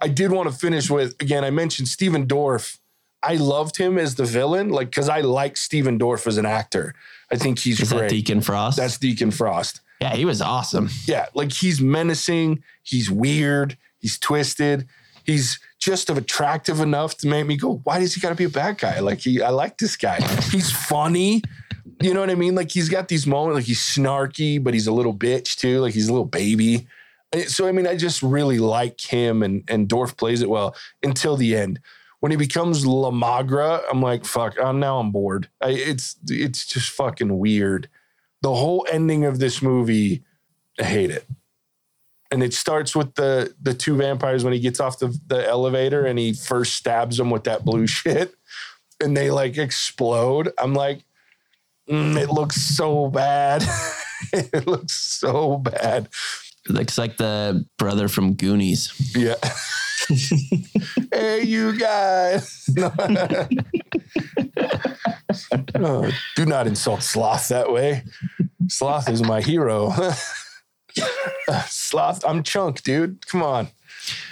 [0.00, 2.78] I did want to finish with again, I mentioned Stephen Dorff.
[3.22, 6.94] I loved him as the villain, like, because I like Stephen Dorff as an actor.
[7.30, 8.02] I think he's Is great.
[8.02, 8.76] that Deacon Frost?
[8.76, 9.80] That's Deacon Frost.
[10.00, 10.90] Yeah, he was awesome.
[11.06, 14.86] Yeah, like he's menacing, he's weird, he's twisted,
[15.24, 18.48] he's just attractive enough to make me go, why does he got to be a
[18.48, 19.00] bad guy?
[19.00, 20.20] Like he, I like this guy.
[20.50, 21.42] he's funny,
[22.00, 22.54] You know what I mean?
[22.54, 25.80] Like he's got these moments, like he's snarky, but he's a little bitch too.
[25.80, 26.86] Like he's a little baby.
[27.48, 31.36] So I mean, I just really like him, and and Dorff plays it well until
[31.36, 31.80] the end.
[32.26, 34.58] When he becomes La Magra, I'm like, fuck.
[34.60, 35.48] I'm now I'm bored.
[35.60, 37.88] I, it's it's just fucking weird.
[38.42, 40.24] The whole ending of this movie,
[40.76, 41.24] I hate it.
[42.32, 46.04] And it starts with the the two vampires when he gets off the, the elevator
[46.04, 48.34] and he first stabs them with that blue shit,
[49.00, 50.50] and they like explode.
[50.58, 51.04] I'm like,
[51.88, 53.62] mm, it looks so bad.
[54.32, 56.08] it looks so bad.
[56.68, 58.92] It Looks like the brother from Goonies.
[59.14, 59.36] Yeah.
[61.12, 62.68] hey, you guys.
[65.74, 68.04] oh, do not insult Sloth that way.
[68.68, 69.92] Sloth is my hero.
[71.66, 73.26] Sloth, I'm Chunk, dude.
[73.26, 73.68] Come on.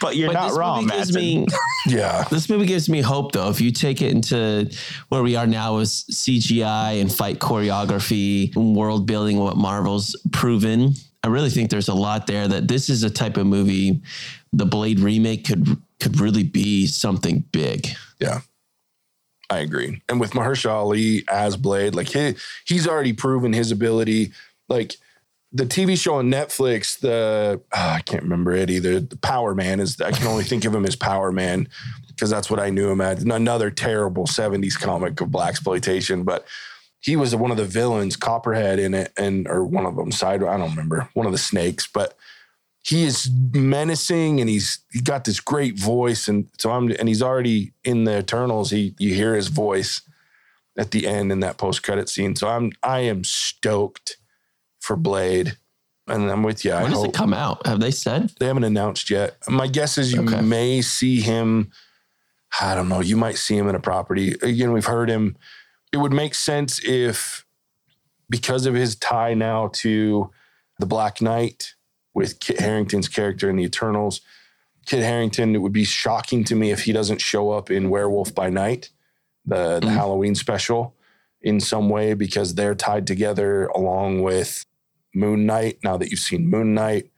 [0.00, 1.46] But you're but not wrong, me,
[1.86, 2.24] Yeah.
[2.30, 3.50] This movie gives me hope, though.
[3.50, 4.70] If you take it into
[5.08, 10.94] where we are now with CGI and fight choreography, and world building, what Marvel's proven,
[11.24, 14.02] I really think there's a lot there that this is a type of movie
[14.56, 17.88] the Blade remake could could really be something big.
[18.20, 18.40] Yeah.
[19.50, 20.00] I agree.
[20.08, 24.32] And with Mahershala Ali as Blade, like he he's already proven his ability.
[24.68, 24.96] Like
[25.52, 29.00] the TV show on Netflix, the oh, I can't remember it either.
[29.00, 31.68] The Power Man is I can only think of him as Power Man
[32.08, 33.22] because that's what I knew him as.
[33.22, 36.46] Another terrible 70s comic of black exploitation, but
[37.00, 40.42] he was one of the villains, Copperhead in it, and or one of them side.
[40.42, 42.16] I don't remember one of the snakes, but
[42.84, 47.22] he is menacing and he's he got this great voice, and so I'm and he's
[47.22, 48.70] already in the Eternals.
[48.70, 50.02] He you hear his voice
[50.76, 52.36] at the end in that post credit scene.
[52.36, 54.18] So I'm I am stoked
[54.80, 55.56] for Blade.
[56.06, 56.72] And I'm with you.
[56.72, 57.08] When I does hope.
[57.08, 57.66] it come out?
[57.66, 58.30] Have they said?
[58.38, 59.38] They haven't announced yet.
[59.48, 60.42] My guess is you okay.
[60.42, 61.72] may see him.
[62.60, 63.00] I don't know.
[63.00, 64.34] You might see him in a property.
[64.42, 65.38] Again, we've heard him
[65.94, 67.46] it would make sense if,
[68.28, 70.28] because of his tie now to
[70.80, 71.74] the Black Knight
[72.14, 74.20] with Kit Harington's character in the Eternals,
[74.86, 78.34] Kit Harington, it would be shocking to me if he doesn't show up in Werewolf
[78.34, 78.90] by Night,
[79.46, 79.94] the, the mm.
[79.94, 80.94] Halloween special,
[81.42, 84.64] in some way because they're tied together along with
[85.14, 85.78] Moon Knight.
[85.82, 87.10] Now that you've seen Moon Knight,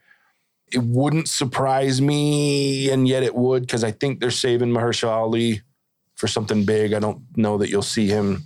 [0.71, 5.61] it wouldn't surprise me, and yet it would because I think they're saving Mahershala Ali
[6.15, 6.93] for something big.
[6.93, 8.43] I don't know that you'll see him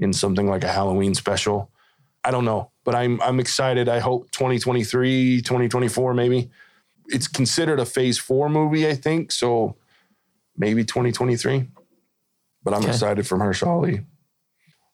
[0.00, 1.70] in something like a Halloween special.
[2.24, 3.88] I don't know, but I'm I'm excited.
[3.88, 6.50] I hope 2023, 2024 maybe.
[7.08, 9.76] It's considered a phase 4 movie, I think, so
[10.56, 11.68] maybe 2023.
[12.62, 12.90] But I'm okay.
[12.90, 14.00] excited from Mahershala Ali.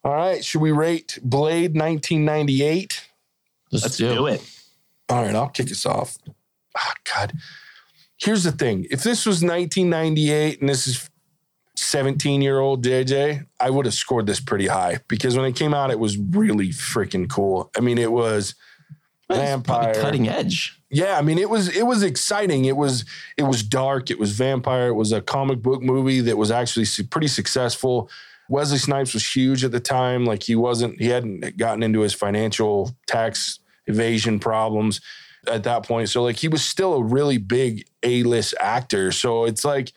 [0.05, 3.09] All right, should we rate Blade 1998?
[3.71, 4.43] Let's, Let's do, do it.
[5.09, 6.17] All right, I'll kick us off.
[6.79, 7.33] Oh, God.
[8.17, 8.87] Here's the thing.
[8.91, 11.11] If this was 1998 and this is
[11.79, 15.73] 17 year old JJ, I would have scored this pretty high because when it came
[15.73, 17.71] out, it was really freaking cool.
[17.77, 18.55] I mean, it was
[19.31, 20.79] vampire cutting edge.
[20.91, 22.65] Yeah, I mean, it was it was exciting.
[22.65, 23.05] It was
[23.37, 24.11] it was dark.
[24.11, 24.89] It was vampire.
[24.89, 28.11] It was a comic book movie that was actually pretty successful.
[28.49, 30.25] Wesley Snipes was huge at the time.
[30.25, 35.03] Like he wasn't, he hadn't gotten into his financial tax evasion problems
[35.47, 36.09] at that point.
[36.09, 39.13] So like he was still a really big A list actor.
[39.13, 39.93] So it's like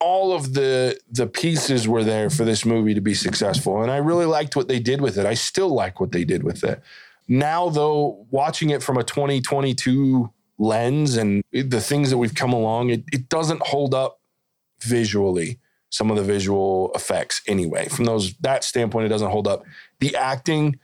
[0.00, 3.82] all of the the pieces were there for this movie to be successful.
[3.82, 5.26] And i really liked what they did with it.
[5.26, 6.82] I still like what they did with it.
[7.28, 12.90] Now though watching it from a 2022 lens and the things that we've come along
[12.90, 14.20] it, it doesn't hold up
[14.80, 15.58] visually
[15.90, 17.88] some of the visual effects anyway.
[17.88, 19.64] From those that standpoint it doesn't hold up.
[20.00, 20.78] The acting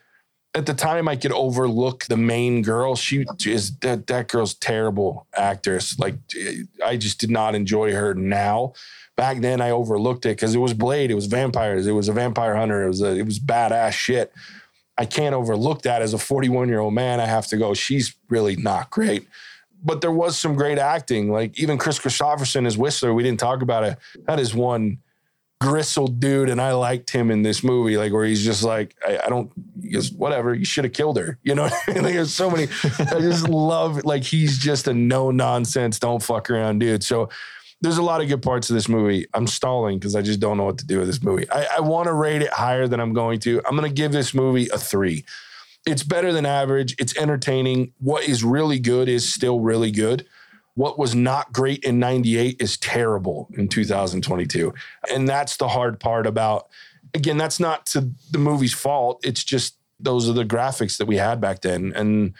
[0.55, 2.95] at the time I could overlook the main girl.
[2.95, 5.99] She is that that girl's terrible actress.
[5.99, 6.17] Like
[6.85, 8.75] I just did not enjoy her now
[9.17, 12.13] back then I overlooked it because it was Blade, it was vampires, it was a
[12.13, 14.33] vampire hunter, it was a, it was badass shit.
[14.99, 17.21] I can't overlook that as a 41 year old man.
[17.21, 19.27] I have to go, she's really not great.
[19.85, 21.33] But there was some great acting.
[21.33, 23.99] Like even Kris Kristofferson as Whistler, we didn't talk about it.
[24.27, 24.99] That is one
[25.61, 27.97] gristled dude, and I liked him in this movie.
[27.97, 29.51] Like where he's just like, I, I don't,
[29.93, 30.55] goes, whatever.
[30.55, 31.39] You should have killed her.
[31.43, 32.03] You know, I mean?
[32.03, 32.65] like, there's so many.
[32.99, 37.05] I just love like he's just a no nonsense, don't fuck around dude.
[37.05, 37.29] So
[37.83, 39.27] there's a lot of good parts of this movie.
[39.35, 41.51] I'm stalling because I just don't know what to do with this movie.
[41.51, 43.61] I, I want to rate it higher than I'm going to.
[43.67, 45.25] I'm going to give this movie a three.
[45.85, 46.95] It's better than average.
[47.01, 47.93] It's entertaining.
[47.99, 50.25] What is really good is still really good.
[50.75, 54.73] What was not great in 98 is terrible in 2022.
[55.13, 56.69] And that's the hard part about,
[57.15, 59.21] again, that's not to the movie's fault.
[59.25, 61.93] It's just those are the graphics that we had back then.
[61.97, 62.35] And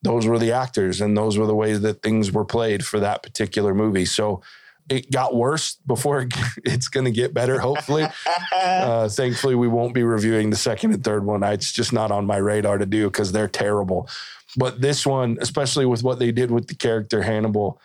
[0.00, 3.22] those were the actors and those were the ways that things were played for that
[3.22, 4.06] particular movie.
[4.06, 4.40] So,
[4.88, 6.28] it got worse before
[6.64, 7.58] it's going to get better.
[7.58, 8.06] Hopefully,
[8.52, 11.42] uh, thankfully, we won't be reviewing the second and third one.
[11.42, 14.08] It's just not on my radar to do because they're terrible.
[14.56, 17.80] But this one, especially with what they did with the character Hannibal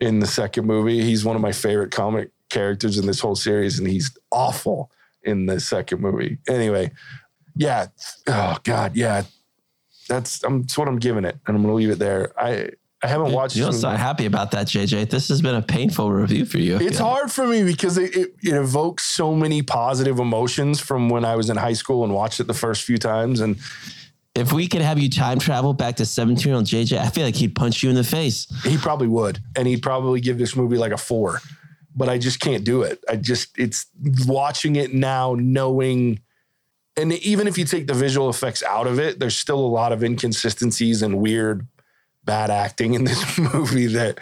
[0.00, 3.78] in the second movie, he's one of my favorite comic characters in this whole series,
[3.78, 4.90] and he's awful
[5.22, 6.38] in the second movie.
[6.48, 6.90] Anyway,
[7.56, 7.86] yeah.
[8.26, 9.22] Oh God, yeah.
[10.08, 12.32] That's I'm that's what I'm giving it, and I'm gonna leave it there.
[12.40, 12.70] I
[13.02, 13.54] I haven't watched.
[13.54, 15.08] You don't sound happy about that, JJ.
[15.08, 16.78] This has been a painful review for you.
[16.80, 21.24] It's hard for me because it, it, it, evokes so many positive emotions from when
[21.24, 23.38] I was in high school and watched it the first few times.
[23.38, 23.56] And
[24.34, 27.24] if we could have you time travel back to 17 year old JJ, I feel
[27.24, 28.48] like he'd punch you in the face.
[28.64, 29.38] He probably would.
[29.54, 31.40] And he'd probably give this movie like a four,
[31.94, 32.98] but I just can't do it.
[33.08, 33.86] I just, it's
[34.26, 36.18] watching it now, knowing.
[36.96, 39.92] And even if you take the visual effects out of it, there's still a lot
[39.92, 41.64] of inconsistencies and weird
[42.28, 44.18] bad acting in this movie that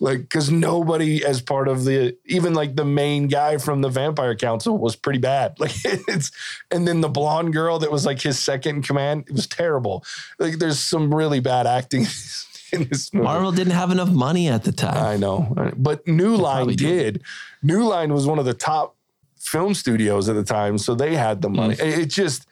[0.00, 4.34] like because nobody as part of the even like the main guy from the vampire
[4.34, 6.32] council was pretty bad like it's
[6.70, 10.02] and then the blonde girl that was like his second in command it was terrible
[10.38, 12.00] like there's some really bad acting
[12.72, 13.24] in this movie.
[13.24, 16.78] marvel didn't have enough money at the time i know but new line did.
[16.78, 17.22] did
[17.62, 18.96] new line was one of the top
[19.36, 21.98] film studios at the time so they had the money mm.
[21.98, 22.46] it just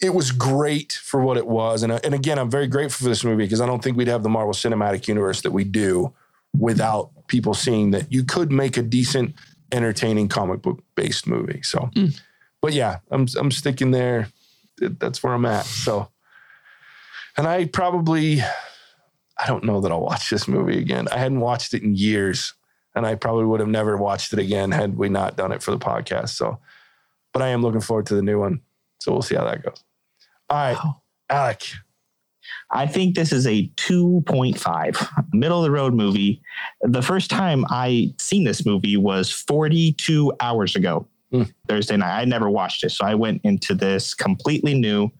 [0.00, 1.82] it was great for what it was.
[1.82, 4.22] And, and again, I'm very grateful for this movie because I don't think we'd have
[4.22, 6.12] the Marvel Cinematic Universe that we do
[6.56, 9.34] without people seeing that you could make a decent,
[9.72, 11.62] entertaining comic book based movie.
[11.62, 12.18] So, mm.
[12.62, 14.28] but yeah, I'm, I'm sticking there.
[14.78, 15.64] That's where I'm at.
[15.64, 16.08] So,
[17.36, 18.40] and I probably,
[19.36, 21.08] I don't know that I'll watch this movie again.
[21.08, 22.54] I hadn't watched it in years
[22.94, 25.72] and I probably would have never watched it again had we not done it for
[25.72, 26.30] the podcast.
[26.30, 26.58] So,
[27.32, 28.60] but I am looking forward to the new one.
[29.00, 29.82] So we'll see how that goes.
[30.50, 31.02] All right, wow.
[31.30, 31.62] Alec.
[32.70, 36.42] I think this is a 2.5, middle of the road movie.
[36.82, 41.50] The first time I seen this movie was 42 hours ago, mm.
[41.68, 42.20] Thursday night.
[42.20, 42.90] I never watched it.
[42.90, 45.10] So I went into this completely new.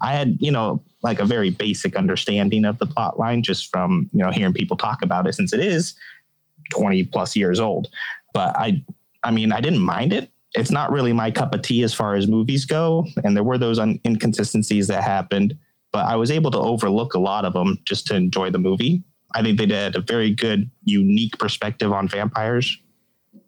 [0.00, 4.08] I had, you know, like a very basic understanding of the plot line just from,
[4.12, 5.94] you know, hearing people talk about it since it is
[6.72, 7.88] 20 plus years old.
[8.34, 8.84] But I,
[9.22, 12.14] I mean, I didn't mind it it's not really my cup of tea as far
[12.14, 13.06] as movies go.
[13.24, 15.56] And there were those un- inconsistencies that happened,
[15.92, 19.02] but I was able to overlook a lot of them just to enjoy the movie.
[19.34, 22.78] I think they did a very good, unique perspective on vampires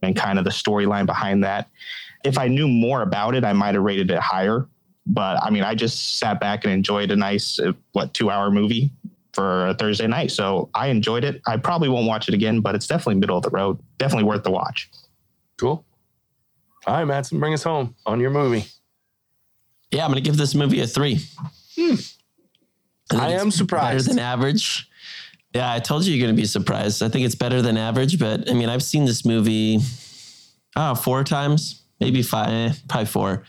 [0.03, 1.69] and kind of the storyline behind that.
[2.23, 4.69] If I knew more about it, I might have rated it higher.
[5.07, 8.51] But I mean, I just sat back and enjoyed a nice, uh, what, two hour
[8.51, 8.91] movie
[9.33, 10.31] for a Thursday night.
[10.31, 11.41] So I enjoyed it.
[11.47, 13.81] I probably won't watch it again, but it's definitely middle of the road.
[13.97, 14.91] Definitely worth the watch.
[15.59, 15.85] Cool.
[16.87, 18.67] All right, Matson, bring us home on your movie.
[19.91, 21.21] Yeah, I'm going to give this movie a three.
[21.77, 21.95] Hmm.
[23.13, 24.07] I, am surprised.
[24.07, 24.89] Better than average.
[25.55, 27.03] Yeah, I told you you're going to be surprised.
[27.03, 29.81] I think it's better than average, but I mean, I've seen this movie
[30.77, 33.45] oh, four times, maybe five, eh, probably four.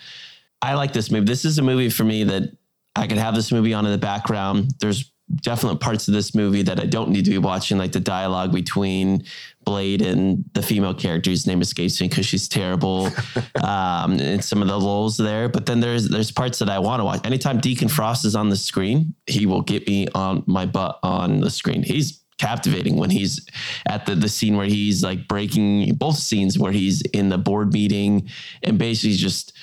[0.62, 1.26] I like this movie.
[1.26, 2.56] This is a movie for me that
[2.96, 4.72] I could have this movie on in the background.
[4.80, 8.00] There's definite parts of this movie that I don't need to be watching, like the
[8.00, 9.24] dialogue between
[9.64, 13.10] Blade and the female character's name escapes me because she's terrible,
[13.64, 15.50] um, and some of the lulls there.
[15.50, 17.26] But then there's there's parts that I want to watch.
[17.26, 21.42] Anytime Deacon Frost is on the screen, he will get me on my butt on
[21.42, 21.84] the screen.
[21.84, 23.46] He's captivating when he's
[23.88, 27.72] at the the scene where he's like breaking both scenes where he's in the board
[27.72, 28.28] meeting
[28.64, 29.54] and basically just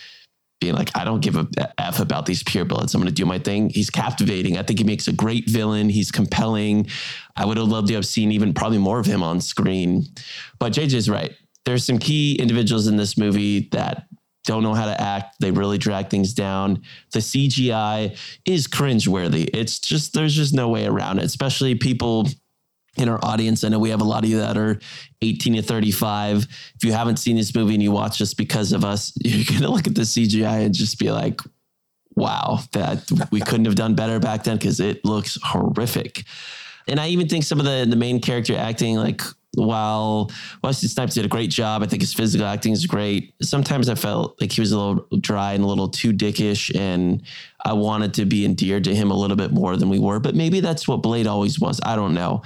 [0.61, 1.46] being like, I don't give a
[1.78, 2.94] F about these purebloods.
[2.94, 3.70] I'm going to do my thing.
[3.70, 4.59] He's captivating.
[4.59, 5.88] I think he makes a great villain.
[5.88, 6.88] He's compelling.
[7.36, 10.04] I would have loved to have seen even probably more of him on screen.
[10.59, 11.32] But JJ's right.
[11.64, 14.06] There's some key individuals in this movie that
[14.44, 15.36] don't know how to act.
[15.40, 16.82] They really drag things down.
[17.12, 19.50] The CGI is cringeworthy.
[19.52, 22.26] It's just, there's just no way around it, especially people
[23.01, 23.64] in our audience.
[23.64, 24.78] I know we have a lot of you that are
[25.22, 26.46] 18 to 35.
[26.76, 29.62] If you haven't seen this movie and you watch this because of us, you're going
[29.62, 31.40] to look at the CGI and just be like,
[32.14, 36.24] wow, that we couldn't have done better back then because it looks horrific.
[36.88, 39.20] And I even think some of the, the main character acting, like
[39.55, 40.30] while
[40.62, 43.34] Wesley Snipes did a great job, I think his physical acting is great.
[43.42, 47.22] Sometimes I felt like he was a little dry and a little too dickish, and
[47.64, 50.20] I wanted to be endeared to him a little bit more than we were.
[50.20, 51.80] But maybe that's what Blade always was.
[51.84, 52.42] I don't know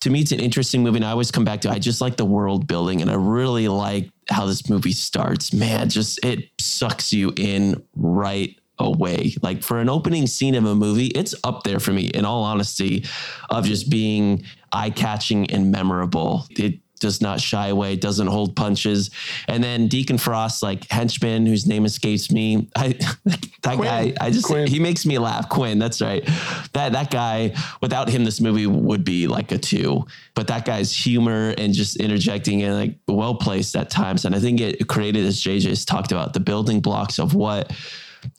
[0.00, 0.96] to me, it's an interesting movie.
[0.96, 3.68] And I always come back to I just like the world building, and I really
[3.68, 5.52] like how this movie starts.
[5.52, 9.34] Man, just it sucks you in right away.
[9.42, 12.42] Like for an opening scene of a movie, it's up there for me, in all
[12.42, 13.04] honesty,
[13.50, 16.46] of just being eye catching and memorable.
[16.50, 19.10] It does not shy away, doesn't hold punches.
[19.48, 22.68] And then Deacon Frost, like henchman, whose name escapes me.
[22.76, 22.88] I
[23.24, 23.78] that Quinn.
[23.80, 24.66] guy, I just Quinn.
[24.66, 25.48] he makes me laugh.
[25.48, 26.24] Quinn, that's right.
[26.72, 30.06] That that guy, without him, this movie would be like a two.
[30.34, 34.24] But that guy's humor and just interjecting and like well placed at times.
[34.24, 37.72] And I think it created, as JJ's talked about, the building blocks of what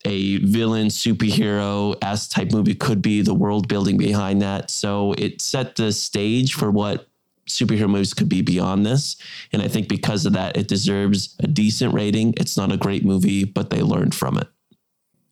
[0.05, 5.41] a villain superhero s type movie could be the world building behind that so it
[5.41, 7.07] set the stage for what
[7.47, 9.17] superhero movies could be beyond this.
[9.51, 12.33] And I think because of that, it deserves a decent rating.
[12.37, 14.47] It's not a great movie, but they learned from it.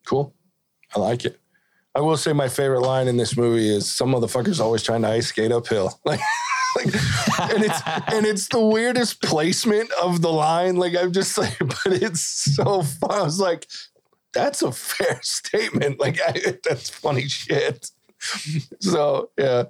[0.06, 0.34] Cool.
[0.96, 1.40] I like it.
[1.96, 5.10] I will say my favorite line in this movie is some motherfuckers always trying to
[5.10, 6.00] ice skate uphill.
[6.76, 7.82] Like, like and it's
[8.14, 10.76] and it's the weirdest placement of the line.
[10.76, 13.12] Like I'm just like, but it's so fun.
[13.12, 13.66] I was like,
[14.34, 16.00] that's a fair statement.
[16.00, 17.90] Like I, that's funny shit.
[18.80, 19.64] So yeah,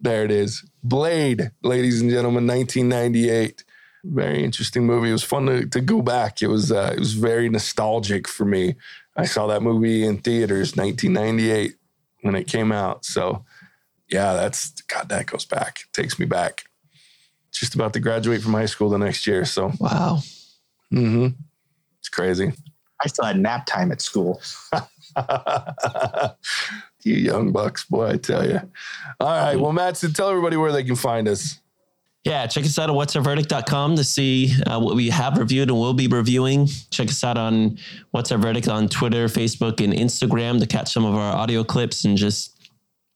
[0.00, 0.64] there it is.
[0.82, 3.64] Blade, ladies and gentlemen, 1998.
[4.04, 5.08] Very interesting movie.
[5.08, 6.42] It was fun to, to go back.
[6.42, 8.76] It was uh, it was very nostalgic for me.
[9.16, 11.74] I saw that movie in theaters 1998
[12.20, 13.04] when it came out.
[13.06, 13.44] So
[14.10, 15.80] yeah, that's God, that goes back.
[15.84, 16.64] It takes me back.
[17.50, 19.44] Just about to graduate from high school the next year.
[19.46, 20.18] So wow.
[20.92, 21.28] Mm-hmm.
[22.00, 22.52] It's crazy.
[23.02, 24.40] I still had nap time at school.
[27.02, 28.60] you young bucks, boy, I tell you.
[29.20, 29.56] All right.
[29.56, 31.60] Well, Matt, so tell everybody where they can find us.
[32.24, 35.92] Yeah, check us out at what's-our-verdict.com to see uh, what we have reviewed and will
[35.92, 36.68] be reviewing.
[36.90, 37.78] Check us out on
[38.12, 42.06] What's Our Verdict on Twitter, Facebook, and Instagram to catch some of our audio clips
[42.06, 42.53] and just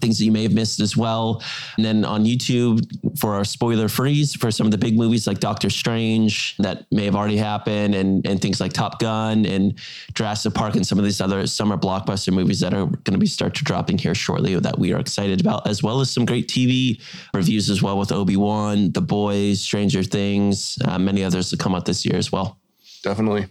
[0.00, 1.42] things that you may have missed as well.
[1.76, 2.86] And then on YouTube
[3.18, 7.04] for our spoiler freeze for some of the big movies like Doctor Strange that may
[7.04, 9.76] have already happened and, and things like Top Gun and
[10.14, 13.26] Jurassic Park and some of these other summer blockbuster movies that are going to be
[13.26, 16.48] start to dropping here shortly that we are excited about, as well as some great
[16.48, 17.00] TV
[17.34, 21.86] reviews as well with Obi-Wan, The Boys, Stranger Things, uh, many others to come out
[21.86, 22.60] this year as well.
[23.02, 23.46] Definitely.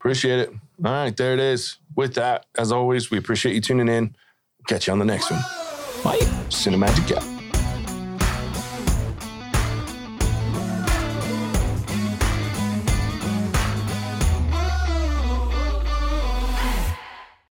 [0.00, 0.50] Appreciate it.
[0.84, 1.76] All right, there it is.
[1.96, 4.16] With that, as always, we appreciate you tuning in.
[4.68, 5.61] Catch you on the next one.
[6.02, 6.18] Bye.
[6.48, 7.31] Cinemagic out.